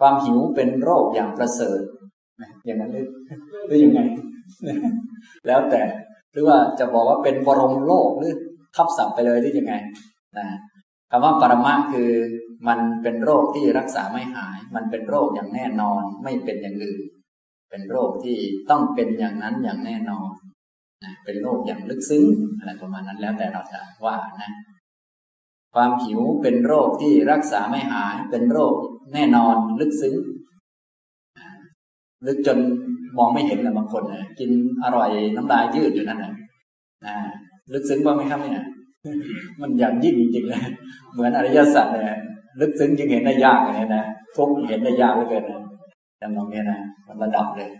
[0.00, 1.80] ความหิวเป็นโรคอย่างประเสริฐ
[2.64, 3.06] อย่างนั้นหรือ
[3.66, 4.00] หรือยังไง
[5.46, 5.82] แล้วแต่
[6.34, 8.32] หรือว่าจะบอกว่าเป็นบรมโลกหรือ
[8.76, 9.74] ทับศัพท์ไปเลยที่ยังไง
[10.38, 10.46] นะ
[11.10, 12.10] คำว่าปรมะคือ
[12.68, 17.02] มันเป็นโรคที่รักษาไม่หาย มันเป็นโรคอย่างแน่นอนไม่เป็นอย่างอื่น
[17.70, 18.38] เป็นโรคที่
[18.70, 20.32] ต้องเป็นอย่างนั้นอย่างแน่นอน
[21.04, 22.26] นะเป็นโรคอย่างลึกซึ้ง
[22.58, 24.50] อะไรประมาณนั้นแล้วแต่เราจะว่านะ
[25.74, 28.74] ความหิวเป็นโรคที่รักษาไม่หาย เป็นโรค
[29.14, 30.16] แน่นอนลึกซึ้ง
[32.26, 32.58] ลึกจน
[33.18, 34.50] มองไม่เห็นเลยบางคนนะกิน
[34.84, 36.32] อร่อยน้ำลายยืดอยู่นั่นนะ
[37.06, 37.14] นะ
[37.72, 38.64] ลึกซึ้งบ้างไหมครับเนี่ย
[39.60, 40.60] มันอย่างยิ่งจริงๆเลย
[41.12, 42.18] เหมือนอริยสัจเนี่ย
[42.60, 44.04] ลึกซึ้งจึงเห็นได้ยากอย่างนี้นะ
[44.36, 45.62] ทุกเห็นได้ยากเหลือเกินนะ
[46.20, 47.70] ทำตรงนี้นะมันระดับเลย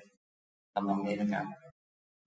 [0.73, 1.47] ทำตรงนี้นะครับ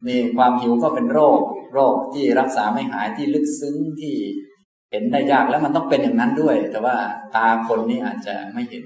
[0.07, 1.39] นี่ความหิวก็เป็นโรค
[1.73, 4.13] โรคที่รักษาไม่หายที่ลึกซึ้งที่
[4.91, 6.95] เห็นได้ยากแล้วมันต้องเป็นอย่างนั้นด้วย แต่ว่า
[7.35, 8.83] ตาคนนี้อาจจะไม่เห็น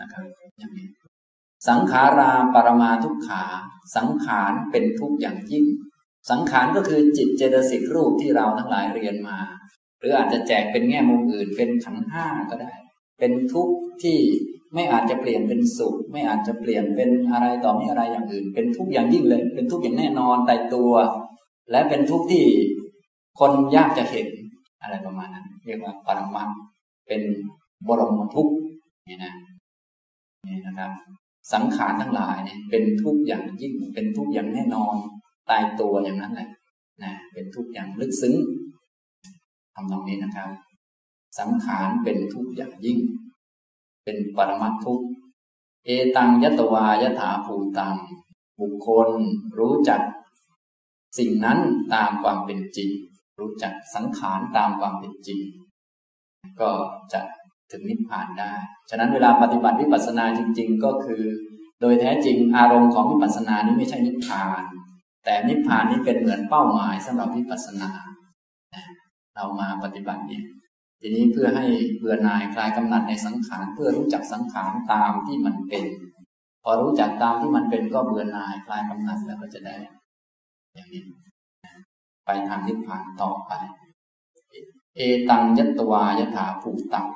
[0.00, 0.22] นะครับ
[0.58, 0.86] อย่างนี้
[1.68, 3.42] สังขาราปรมาทุกขา
[3.96, 5.64] สังขารเป็นทุกอย่างยิ่ง
[6.30, 9.38] สังขารก็คือจิตเจตสิกรูปที่เราทั้งหลายเรียนมา
[9.98, 12.72] หรืออาจจะแจกเป็นแง่มุมอื่นเป็นขันห้าก็ได้
[13.18, 14.18] เป็นทุกข์ที่
[14.74, 20.92] ไม่อาจจะเปลี่ยนเป็นสุข ไม่อาจจะเปลี่ยนเป็นอะไรต่อมีอะไรอย่างอื่น เป็นทุกข์อย่างยิ่งเลย เป็นทุกข์อย่างแน่นอนแต่ตัว
[21.70, 22.44] และเป็นทุกข์ที่
[23.40, 24.28] คนยากจะเห็น
[24.82, 26.48] อะไรประมาณนั้น เรียกว่าปรมัต
[27.08, 27.22] เป็น
[27.88, 28.54] บรมทุกข์
[29.08, 29.32] นี่นะ
[30.46, 30.90] นี่นะครับ
[31.52, 34.96] สังขารทั้งหลายเนี่ยเป็นทุกข์อย่างยิ่งเป็นทุกข์อย่างแน่นอน
[35.50, 36.48] ตายตัวอย่างนั้นแหละ
[37.02, 38.34] นะเป็นทุกข์อย่างลึกซึ้ง
[39.74, 40.48] ทำตรงนี้นะครับ
[41.38, 42.98] สังขารเป็นทุกข์อย่างยิ่ง
[44.04, 45.06] เป็นปรมัตทุกข์
[45.86, 47.96] เอตังยตวายถาภูตัง
[48.60, 49.08] บุคคล
[49.58, 50.00] รู้จัก
[51.18, 51.58] สิ่งนั้น
[51.94, 52.90] ตามความเป็นจริง
[53.38, 55.40] รู้จักสังขารตามความเป็นจริง
[56.60, 56.70] ก็
[57.12, 57.20] จะ
[57.72, 58.52] ถึงนิพพานได้
[58.90, 61.22] ฉะนั้นเวลาปฏิบัติวิปัสสนาจริง ๆ ก็คือ
[61.80, 64.62] โดยแท้จริงอารมณ์ของวิปัสสนานี้ไม่ใช่นิพพาน
[65.24, 67.90] แต่นิพพานนี้เป็นเหมือนเป้าหมายสำหรับวิปัสสนา
[69.34, 70.44] เรามาปฏิบัติเนี่ย
[71.00, 71.66] ทีนี้เพื่อให้
[71.98, 75.84] เบื่อหน่ายคลายกำหนัดในสังขารเพื่อรู้จักสังขารตามที่มันเป็น
[76.62, 79.76] พอรู้จักตามที่มันเป็นก็เบื่อหน่ายคลายกำหนัดแล้วก็จะได้
[80.74, 81.02] อย่างนี้
[82.24, 83.52] ไปทางนิพพานต่อไป
[84.96, 87.06] เอตังยัตวายถาภูตัง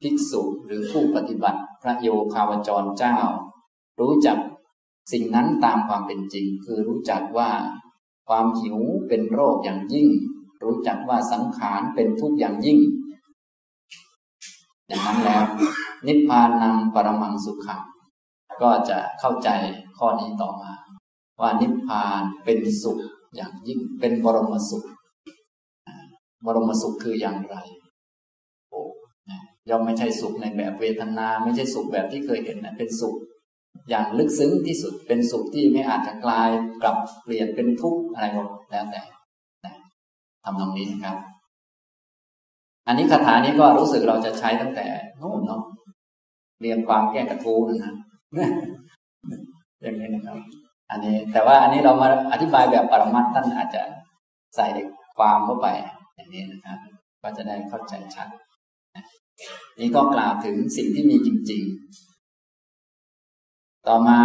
[0.00, 3.16] ภิกษุหรือผู้ปฏิบัติพระโยคาวจรเจ้า
[4.00, 4.38] รู้จัก
[5.12, 7.50] สิ่งนั้นตามความเป็นจริง คือรู้จักว่า
[8.28, 10.08] ความหิวเป็นโรคอย่างยิ่ง
[10.64, 12.78] รู้จักว่าสังขารเป็นทุกข์อย่างยิ่ง
[14.88, 15.44] อย่างนั้นแล้ว
[16.06, 17.82] นิพพานังปรมังสุขัง
[18.62, 19.48] ก็จะเข้าใจ
[19.98, 20.72] ข้อนี้ต่อมา
[21.40, 22.98] ว่านิพพานเป็นสุข
[23.36, 24.86] อย่างยิ่งเป็นบรมสุข
[26.44, 27.56] บรมสุขคืออย่างไร
[29.70, 33.14] ย่อมไม่ใช่สุขในแบบเวทนา ไม่ใช่สุขแบบที่เคยเห็นนะเป็นสุข
[33.88, 36.50] อย่างลึกซึ้งที่สุดเป็นสุขที่ไม่อาจจะกลาย
[36.82, 39.02] กลับเปลี่ยนเป็นทุกข์อะไรก็แล้วแต่
[40.44, 41.16] ทำตรงนี้นะครับ
[42.86, 44.86] อันนี้คาถานี้ก็รู้สึกเราจะใช้ตั้งแต่
[45.20, 45.62] นู้นเนาะ
[46.60, 47.94] เรียนความแก้กระทู้นะ
[49.82, 50.38] อย่างนี้นะครับ
[50.90, 53.82] อันนี้ แต่ว่าอันนี้เรามาอธิบายแบบปรมัตท่านอาจจะ
[54.56, 54.66] ใส่
[55.18, 55.66] ความเข้าไป
[56.14, 56.78] อย่างนี้นะครับ
[57.22, 58.28] ก็จะได้เข้าใจชัด
[59.80, 61.62] นี่ก็กล่าวถึงสิ่งที่มีจริง
[62.90, 64.20] ๆ ต่อมา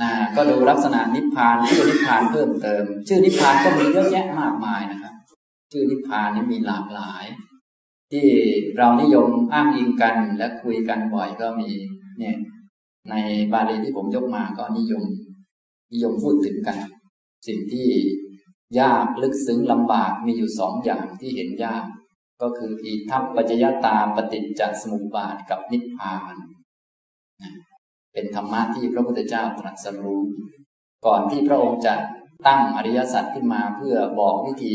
[0.00, 5.14] นะก็ดูลักษณะนิพพานชื่อนิพพานเพิ่มเติม ชื่อนิพพานก็มีเยอะแยะมากมายนะครับ
[5.72, 7.24] ชื่อนิพพานนี่มีหลากหลาย
[8.12, 8.26] ที่
[8.76, 11.70] เรานิยมอ้างอิงกันและคุยกันบ่อยก็มี
[12.18, 12.36] เนี่ย
[13.10, 13.14] ใน
[13.52, 15.04] บาลีที่ผมยกมาก็นิยม
[15.92, 16.78] นิยมพูดถึงกัน
[17.46, 17.88] สิ่งที่
[18.80, 21.84] ยากลึกซึ้งลำบากมีอยู่สองอย่างที่เห็นยาก
[22.42, 26.34] ก็คืออีทัพปัจจยตาปฏิจจสมุปบาทกับนิพพาน
[28.12, 30.22] เป็นธรรมะที่พระพุทธเจ้าตรัสรู้
[31.06, 31.94] ก่อนที่พระองค์จะ
[32.46, 34.74] ตั้งอริยสัจขึ้นมาเพื่อบอกวิธี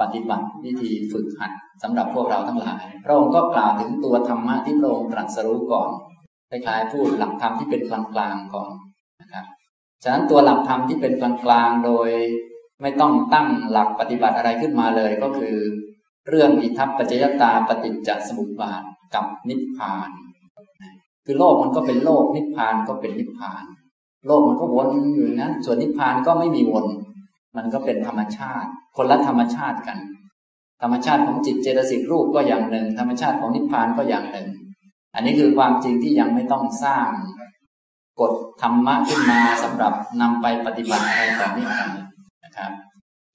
[0.00, 1.52] ปฏิบัติวิธีฝึกหัด
[1.82, 5.90] สำหรับพวกเราทั้งหลาย พระองค์ก็กล่าวถึงตัวธรรมะที่พระองค์ตรัสรู้ก่อน
[6.50, 8.70] คล้ายๆพูดหลักธรรมที่เป็นกลางๆก่อน
[9.20, 9.44] นะครับ
[10.02, 12.08] ฉะนั้นตัวหลักธรรมที่เป็นกลางๆโดย
[12.82, 15.56] ไม่ต้องตั้งหลักปฏิบัติอะไรขึ้นมาเลยก็คือ
[16.28, 18.82] เรื่องอิทัปปัจจยตาปฏิจจสมุปบาท
[19.14, 20.10] กับนิพพาน
[21.24, 23.64] คือโลกมันก็เป็นโลกนิพพานก็เป็นนิพพาน
[24.26, 26.86] โลกมันก็วนอยู่นั้น ส่วนนิพพานก็ไม่มีวน
[27.56, 29.98] มันก็เป็นธรรมชาติ คนละธรรมชาติกัน
[30.82, 34.48] ธรรมชาติของจิตเจตสิกรูปก็อย่างหนึ่ง ธรรมชาติของนิพพานก็อย่างหนึ่ง
[35.14, 37.08] อันนี้คือความจริงที่ยังไม่ต้องสร้าง
[38.20, 41.66] กฎธรรมะขึ้นมาสำหรับนำไปปฏิบัติอะไรต่อนี้
[42.44, 42.70] นะครับ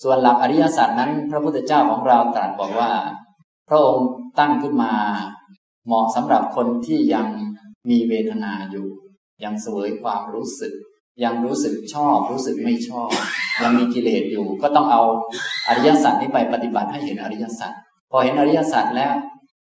[0.04, 2.92] ส่วนหลักอริยสัจนั้น พระพุทธเจ้าของเราตรัสบอกว่า
[3.70, 4.08] พระองค์
[4.40, 4.94] ตั้งขึ้นมา
[5.86, 7.28] เหมาะสำหรับคนที่ยัง
[7.90, 8.88] มีเวทนาอยู่
[9.44, 10.74] ยังเสวยความรู้สึก
[11.24, 13.10] ยังรู้สึกชอบ รู้สึกไม่ชอบ
[13.64, 15.02] ยังมีกิเลสอยู่ ก็ต้องเอา
[15.68, 17.72] อริยสัจนี้ไปปฏิบัติให้เห็นอริยสัจ
[18.12, 19.14] พอเห็นอริยสัจแล้ว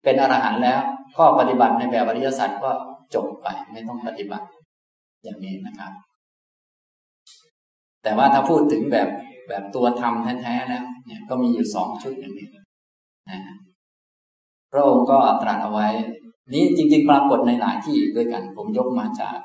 [0.04, 0.80] เป็นอรหันต์แล้ว
[1.18, 2.72] ก็ปฏิบัติในแบบอริยสัจก็
[3.16, 4.46] จบไปไม่ต้องปฏิบัติ
[5.24, 5.92] อย่างนี้นะครับ
[8.04, 9.08] แต่ว่าถ้าพูดถึงแบบ
[9.50, 12.48] แบบตัวธรรมแท้ๆแล้วเนี่ยก็มีอยู่สองชุดอย่างนี้
[13.30, 13.42] นะ
[14.72, 15.88] พระองค์ก็ตรัสเอาไว้
[16.54, 19.38] นี้จริง ๆ ปรากฏในหลายที่ด้วยกัน ผมยกมาจาก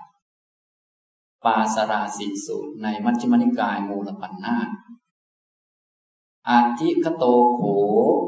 [1.45, 4.57] ปาสราสิสูตร ในมัชฌิมนิกายมูลปัญนา
[6.49, 7.25] อาทิคโต
[7.55, 7.61] โข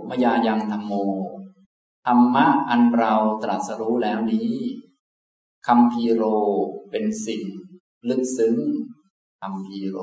[0.09, 0.93] มยายังธรรมโม
[2.07, 4.53] ธรรมะอันเราตรัสรู้แล้วนี้
[5.67, 6.23] คำพีโร
[6.91, 7.43] เป็นสิ่ง
[8.09, 8.57] ลึกซึ้ง
[9.41, 9.99] คำพีโร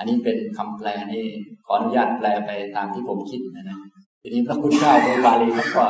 [0.00, 1.26] อันนี้เป็นคำแปลนี่
[1.66, 3.78] ขออนุญาตแปลไปตามที่ผมคิดนะนะ
[4.22, 5.84] ทีนี้พระคุณเจ้าโดยบาลีเขาก็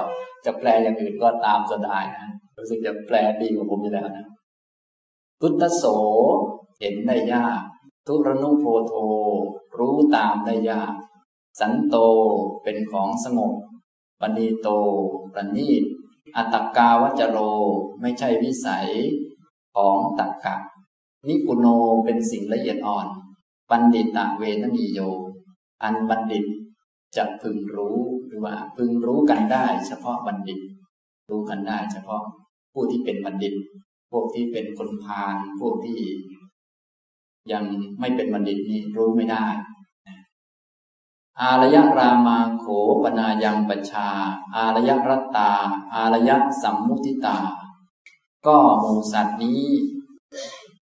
[0.44, 4.26] จะแปลอย่างอื่นก็ตามสดายนะรู้สึกจะแปลดีกว่าผมอยู่แล้วนะ
[5.40, 5.84] พุทธโส
[6.80, 7.60] เห็นได้ยาก
[8.06, 8.94] ทุรนุโพโท
[9.78, 10.94] รู้ตามได้ยาก
[11.60, 11.96] สันโต
[12.62, 13.52] เป็นของสงบ
[14.20, 14.68] ปณีโต
[15.32, 15.82] ประณีต
[16.36, 17.38] อัตกาวจโร
[18.00, 18.88] ไม่ใช่วิสัย
[19.74, 20.56] ของตักกะ
[21.28, 21.66] นิปุโน
[22.04, 23.06] เป็นสิ่งละเอียดอ่อน
[23.70, 25.00] บัณฑิตเวทนมีโย
[25.82, 26.44] อันบัณฑิต
[27.16, 30.58] จะพึงรู้หรือว่าพึงรู้กันได้ เฉพาะบัณฑิต
[31.30, 32.22] รู้กันได้ เฉพาะ
[32.72, 33.54] ผู้ที่เป็นบัณฑิต
[34.10, 36.00] พวกที่เป็นคนพาลพวกที่
[37.52, 37.64] ยัง
[38.00, 39.46] ไม่เป็นบัณฑิตนี้รู้ไม่ได้
[41.40, 42.64] อารยรามาโข
[43.02, 44.08] ปนายังปัญชา
[44.54, 45.50] อารยรัตตา
[45.94, 46.30] อารย
[46.62, 47.38] สัมมุติตา
[48.46, 49.62] ก็หมูสัตว์นี้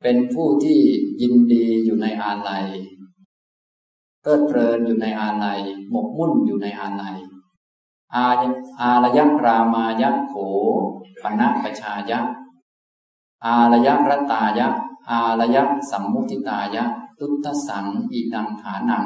[0.02, 0.80] เป็นผู้ที่
[1.20, 2.66] ยินดีอยู่ในอาลัย
[4.20, 7.16] เพลิดเพลินอยู่ในอาลัยหมกมุ่นอยู่ในอาลัย
[8.14, 8.26] อา
[8.80, 10.34] อารยรามายะโข
[11.22, 12.20] ปนะปชายะ
[13.44, 14.68] อารยรัตตายะ
[15.10, 15.56] อารย
[15.90, 16.84] สัมมุติตายะ
[17.18, 19.04] ตุตสังอีดังฐานัง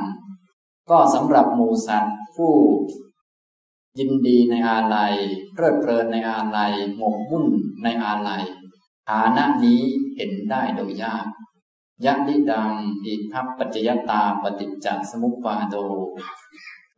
[0.90, 2.53] ก็สำหรับหมูสัตว์ผู้
[3.99, 5.14] ยินดีในอาลัย
[5.53, 7.47] เพลิดเพลินในอาลัยหมกมุ่น
[7.82, 8.43] ในอาลัย
[9.09, 9.82] ฐานะนี้
[10.16, 11.26] เห็นได้โดยยาก
[12.05, 12.70] ยะดิดัง
[13.05, 15.76] อิทัปปัจจยตาปฏิจจสมุปบาโด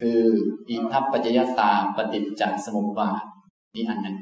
[0.00, 0.20] คือ
[0.68, 3.22] อิทัปปัจจยตาปฏิจจสมุปบาท
[3.74, 4.18] นี่อันหนึ่ง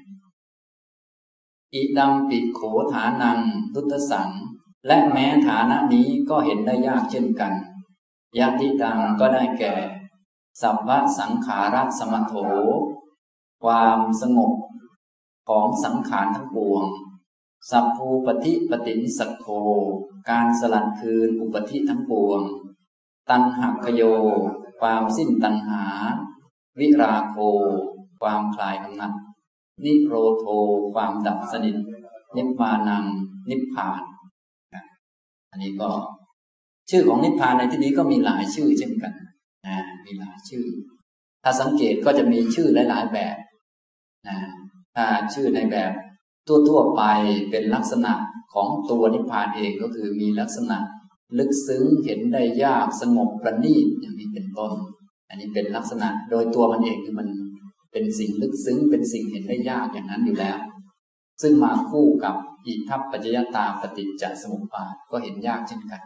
[1.75, 2.61] อิดังปิดโข
[2.93, 3.39] ฐานัง
[3.75, 4.31] ทุตสัง
[4.87, 7.53] และแม้ฐานะนี้ก็เห็นได้ยากเช่นกัน
[8.39, 9.75] ยะทิดังก็ได้แก่
[10.61, 12.35] สัพพะสังขารัสมโถ
[13.63, 14.53] ความสงบ
[15.49, 16.85] ของสังขารทั้งปวง
[17.71, 19.47] สัพภูปฏิปฏินสัโค
[20.31, 22.43] การสลัดคืนอุปธิทั้งปวง
[23.31, 24.03] ตันหักโย
[24.81, 25.85] ความสิ้นตัณหา
[26.79, 27.37] วิราโค
[28.21, 29.13] ความคลายกำนัด
[29.85, 30.47] นิโรโท
[30.95, 31.77] ความดับสนิท
[32.37, 33.05] นิพพานัง
[33.51, 34.03] นิพพาน
[35.51, 35.91] อันนี้ก็
[36.91, 39.13] ชื่อของนิพพานในที่นี้ก็มีหลายชื่อเช่นกัน
[39.67, 40.67] นะมีหลายชื่อ
[41.43, 43.37] ถ้าสังเกตก็จะมีชื่อหลาย ๆ แบบ
[44.29, 44.39] นะ
[44.95, 45.93] ถ้าชื่อในแบบ
[46.49, 47.03] ทั่วๆไป
[47.51, 48.13] เป็นลักษณะ
[48.55, 50.79] ของตัวนิพพานเองก็คือมีลักษณะ
[51.39, 54.73] ลึกซึ้งเห็นได้ยากสงบประณีตอย่างนี้เป็นต้น
[55.29, 57.29] อันนี้เป็นลักษณะโดยตัวมันเองคือมัน
[57.93, 60.59] เป็นสิ่งลึกซึ้งเป็นสิ่งเห็นได้ยากอย่างนั้นอยู่แล้ว
[61.43, 62.35] ซึ่งมาคู่กับ
[62.67, 66.03] อิทัปปัจจยตาปฏิจจสมุปบาทก็เห็นยากเช่นกัน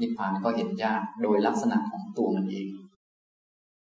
[0.00, 2.68] นิพพานก็เห็นยากโดยลักษณะของตัวมันเอง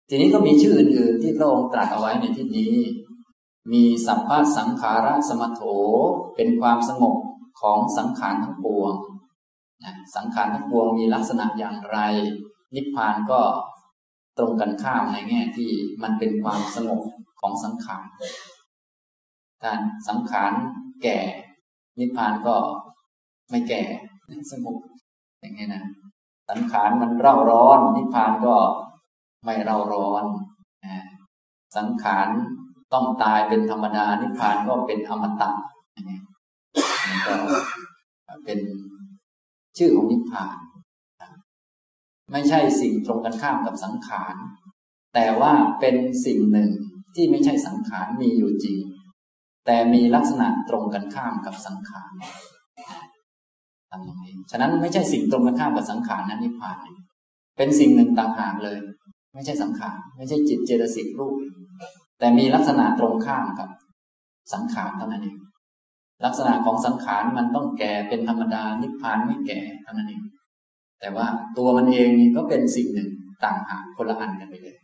[0.09, 2.75] ทีนี้ก็มีชื่ออื่นๆที่พระองค์ตรัสเอาไว้ในที่นี้
[3.73, 5.63] มีสัพพะสังขาระสมโถ
[6.37, 7.15] เป็นความสงบ
[7.61, 8.93] ของสังขารทั้งปวง
[10.17, 11.99] สังขารทั้งปวงมีลักษณะอย่างไร
[12.75, 13.41] นิพพานก็
[14.39, 15.71] ตรงกันข้ามในแง่ที่
[16.03, 17.03] มันเป็นความสงบ
[17.41, 18.05] ของสังขาร
[19.63, 19.75] กา
[20.09, 20.53] สังขาร
[21.03, 21.19] แก่
[21.99, 22.57] นิพพานก็
[23.51, 23.83] ไม่แก่
[24.53, 24.77] สงบ
[25.41, 25.85] อย่างนี้นะ
[26.51, 28.57] สังขารมันเร่าร้อน นิพพานก็
[29.45, 30.25] ไม่เร่าร้อน
[31.77, 32.29] สังขาร
[32.93, 35.51] ต้องตายเป็นธรรมดานิพพานก็เป็นอมตะ
[35.93, 36.21] อย่างนี้
[37.27, 38.59] ก็เป็น
[39.79, 40.57] ชื่อของนิพพาน
[42.33, 44.35] ไม่ใช่สิ่งตรงกันข้ามกับสังขาร
[45.15, 46.71] แต่ว่าเป็นสิ่งหนึ่ง
[47.15, 48.79] ที่ไม่ใช่สังขารมีอยู่จริง
[49.67, 52.11] แต่มีลักษณะตรงกันข้ามกับสังขาร
[53.91, 56.77] ทำอย่างนี้ ฉะนั้นไม่ใช่สิ่งตรงกันข้ามกับสังขารนะนิพพาน
[57.57, 58.79] เป็นสิ่งหนึ่งต่างหากเลย
[59.35, 61.35] ไม่ใช่สังขาร ไม่ใช่จิตเจตสิกรูป
[62.19, 63.69] แต่มีลักษณะตรงข้ามกับ
[64.53, 65.39] สังขารเท่านั้นเอง
[66.25, 70.23] ลักษณะของสังขารมันต้องแก่เป็นธรรมดานิพพานไม่แก่เท่านั้นเอง
[71.01, 73.11] แต่ว่าตัวมันเองนี่ก็เป็นสิ่งหนึ่ง
[73.45, 74.77] ต่างหากคนละอันกันไปเลย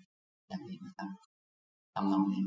[0.49, 1.09] อย่างนี้นะครับ
[1.95, 2.43] ทำนองนี้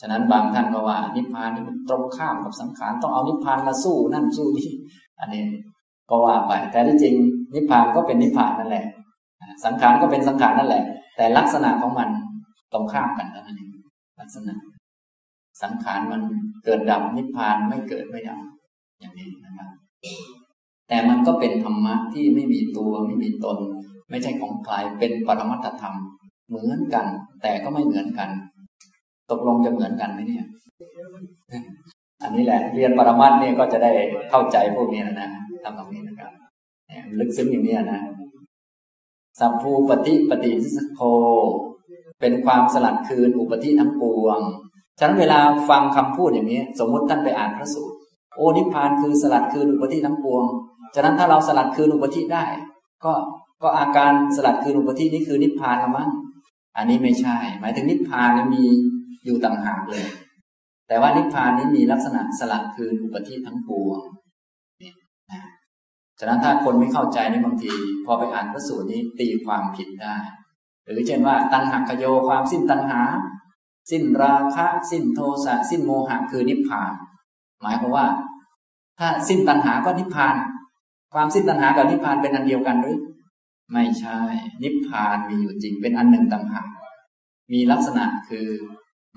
[0.00, 4.70] ฉะนั้นบางท่านก็ว่า นิพพานนี่มันตรงข้ามกับสังขารต้องเอานิพพานมาสู้นั่นสู้นี่
[5.20, 5.42] อันนี้
[6.10, 7.14] ก็ว่าไป แต่ที่จริง
[7.54, 8.84] นิพพานก็เป็นนิพพานนั่นแหละ
[9.64, 10.82] สังขารก็เป็นสังขารนั่นแหละ
[11.16, 12.08] แต่ลักษณะของมัน
[12.72, 13.70] ตรงข้ามกันเท่านั้นเอง
[14.20, 14.54] ลักษณะ
[15.62, 16.22] สังขารมัน
[16.64, 18.40] เกิดดับนิพพานไม่เกิดไม่ดับ
[19.00, 19.68] อย่างนี้นะครับ
[20.88, 23.58] แต่มันก็เป็นธรรมะที่ไม่มีตัวไม่มีตน
[24.10, 25.94] ไม่ใช่ของใครเป็นปรมัตธรรม
[26.48, 27.06] เหมือนกัน
[27.42, 28.30] แต่ก็ไม่เหมือนกัน
[29.30, 30.46] ตกลงจะเหมือนกันไหมเนี่ย
[32.22, 33.92] อันนี้แหละ เรียนปรมัตเนี่ยก็จะได้
[34.30, 35.30] เข้าใจพวกนี้นะนะ
[35.62, 36.30] ทำตรงนี้นะครับ
[37.18, 38.00] ลึกซึ้งอย่างนี้นะ
[39.38, 41.00] สัพพูปฏิปฏิสโค
[42.20, 44.40] เป็นความสลัดคืนอุปธิทั้งปวง
[44.98, 47.96] ฉะนั้นเวลาฟังคำพูดอย่างนี้ สมมุติท่านไปอ่านพระสูตร
[48.36, 50.44] โอ้นิพพานคือสลัดคืนอุปธิทั้งปวง
[50.94, 52.44] ฉะนั้นถ้าเราสลัดคืนอุปธิได้
[53.04, 53.12] ก็
[53.62, 56.10] ก็อาการสลัดคืนอุปธินี้คือนิพพานละมั้ง
[56.76, 58.64] อันนี้ไม่ใช่ หมายถึงนิพพานนี้มี
[59.24, 60.06] อยู่ต่างหากเลย
[60.88, 64.00] แต่ว่านิพพานนี้มีลักษณะสลัดคืนอุปธิทั้งปวง
[66.18, 67.72] ฉะนั้นถ้าคนไม่เข้าใจในบางที
[68.06, 70.16] พอไปอ่านพระสูตรนี้ตีความผิดได้
[70.84, 73.00] หรือเช่นว่า ตัณหขโยความสิ้นตัณหา
[73.90, 76.92] สิ้นราคะสิ้นโทสะสิ้นโมหะคือนิพพาน
[77.62, 78.06] หมายความว่า
[78.98, 80.36] ถ้าสิ้นตัณหาก็นิพพาน
[81.14, 82.98] ความสิ้นตัณหากับนิพพานเป็นอันเดียวกันหรือ
[83.72, 84.18] ไม่ใช่
[84.62, 86.66] นิพพานมีอยู่จริงเป็นอันหนึ่งต่างหาก
[87.52, 88.48] มีลักษณะคือ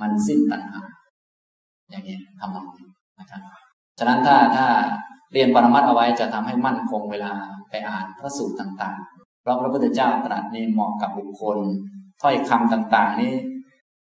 [0.02, 0.82] มันสิ้นตัณหา
[1.90, 2.88] อย่างนี้ทำนองนี้
[3.20, 3.42] นะครับ
[4.00, 4.68] ฉะนั้นถ้าถ้า
[5.34, 7.34] เรียนปรมัตเอาไว้จะทำให้มั่นคงเวลา
[7.70, 9.13] ไปอ่านพระสูตรต่างๆ
[9.44, 11.58] เพราะพระพุทธเจ้าตรัสนี่เหมาะกับบุคคล
[12.22, 13.34] ถ้อยคำต่าง ๆ นี้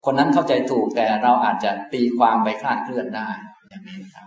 [0.04, 3.28] คนนั้นเข้าใจถูกแต่เราอาจจะตีความไปคลาดเคลื่อนได้
[3.68, 4.26] อย่างนี้ครับ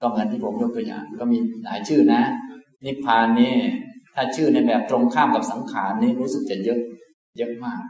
[0.00, 2.22] ก็เหมือนที่ผมยกตัวอย่าง ก็มีหลายชื่อนะ
[2.84, 3.54] นิพพานนี่
[4.14, 6.80] ถ้าชื่อในแบบตรงข้ามกับสังขารนี่รู้สึกจะเยอะ
[7.38, 7.82] เยอะมาก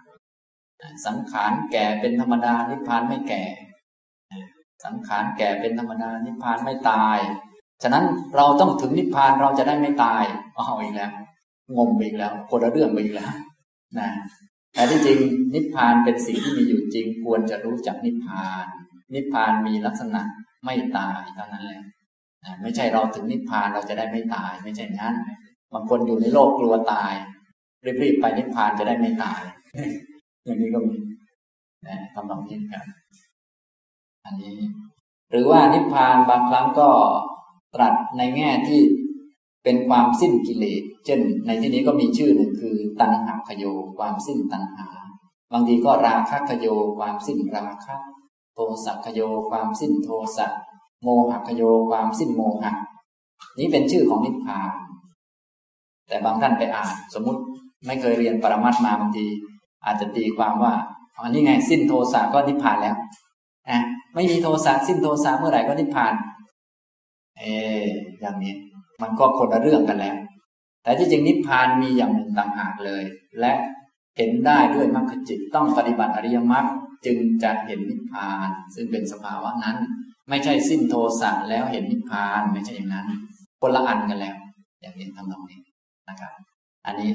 [1.07, 3.45] สังขารแก่เป็นธรรมดา นิพพานไม่แก่
[4.85, 7.19] สังขารแก่เป็นธรรมดา นิพพานไม่ตาย
[7.83, 8.05] ฉะนั้น
[8.37, 10.23] เราต้องถึงนิพพานเราจะได้ไม่ตาย
[10.57, 11.13] อ๋ออีกแล้ว
[11.77, 13.33] งงอีกแล้วคนละเรื่องไปอีกแล้ว
[13.99, 14.09] นะ
[14.75, 15.19] แต่ที่จริง
[15.55, 18.65] นิพพานเป็นสิ่งที่มีอยู่จริง ควรจะรู้จักนิพพาน
[19.15, 20.23] นิพพานมีลักษณะ
[20.65, 21.83] ไม่ตายเท่านั้นแหละ
[22.63, 25.15] ไม่ใช่เราถึงนิพพานเราจะได้ไม่ตาย ไม่ใช่งั้น
[25.73, 27.13] บางคนอยู่ในโลกกลัวตาย
[28.03, 29.41] รีบๆไปนิพพานจะได้ไม่ตาย
[30.45, 30.97] อย่างนี้ก็มี
[31.87, 32.87] นะทำนองนี้กัน
[34.25, 34.57] อันนี้
[35.31, 36.89] หรือว่านิพพานบางครั้งก็
[37.75, 38.81] ตรัสในแง่ที่
[39.71, 43.65] เป็นความสิ้นกิเลส เช่น ในที่นี้ก็มีชื่อหนึ่งคือ ตัณหาขโย
[43.99, 44.89] ความสิ้นตัณหา
[45.53, 46.67] บางทีก็ราคะขโย
[46.99, 47.97] ความสิ้นราคะ
[48.55, 50.47] โทสักขโย ความสิ้นโทสะ
[51.03, 52.73] โมหะขโย ความสิ้นโมหะ
[53.59, 54.71] นี้เป็นชื่อของนิพพาน
[56.09, 57.41] แต่บางท่านไปอ่าน สมมุติ
[57.87, 59.27] ไม่เคยเรียนปรมัตมาบางที
[59.85, 60.75] อาจจะตีความว่า
[61.23, 62.97] อันนี้ไงสิ้นโทสะก็นิพพานแล้ว
[63.69, 63.79] อะ
[64.15, 66.15] ไม่มีโทสะสิ้นโทสะเมื่อไหร่ก็นิพพาน
[67.39, 67.43] เอ
[67.83, 67.85] อ
[68.21, 68.55] อย่างนี้
[69.03, 70.17] มันก็คนละเรื่องกันแล้ว
[70.83, 73.05] แต่ที่จริงนิพพานมีอย่างหนึ่งต่างหากเลย
[73.41, 73.53] และ
[74.17, 76.67] เห็นได้ด้วยมรรคจิตต้องปฏิบัติอริยมรรค
[77.07, 79.79] จึงจะเห็นนิพพาน ซึ่งเป็นสภาวะนั้น
[80.29, 83.09] ไม่ใช่สิ้นโทสะแล้วเห็นนิพพานไม่ใช่อย่างนั้น
[83.61, 84.37] คนละอันกันแล้ว
[84.81, 85.61] อย่างนี้ทำตรงนี้
[86.09, 86.33] นะครับ
[86.87, 87.11] อันนี้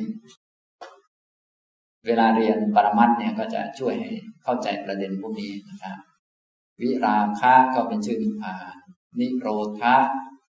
[2.05, 4.11] เวลาเรียนปรมัตเนี่ยก็จะช่วยให้
[4.43, 5.97] เข้าใจประเด็นพวกนี้นะครับ
[6.81, 8.75] วิราคะก็เป็นชื่อนิพพาน
[9.19, 9.47] นิโร
[9.79, 9.95] ธะ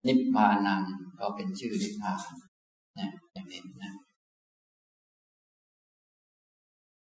[0.07, 0.81] นิพพานัง
[1.19, 2.33] ก็เป็นชื่อนิพพาน
[2.99, 3.91] นะอย่างนี้นะ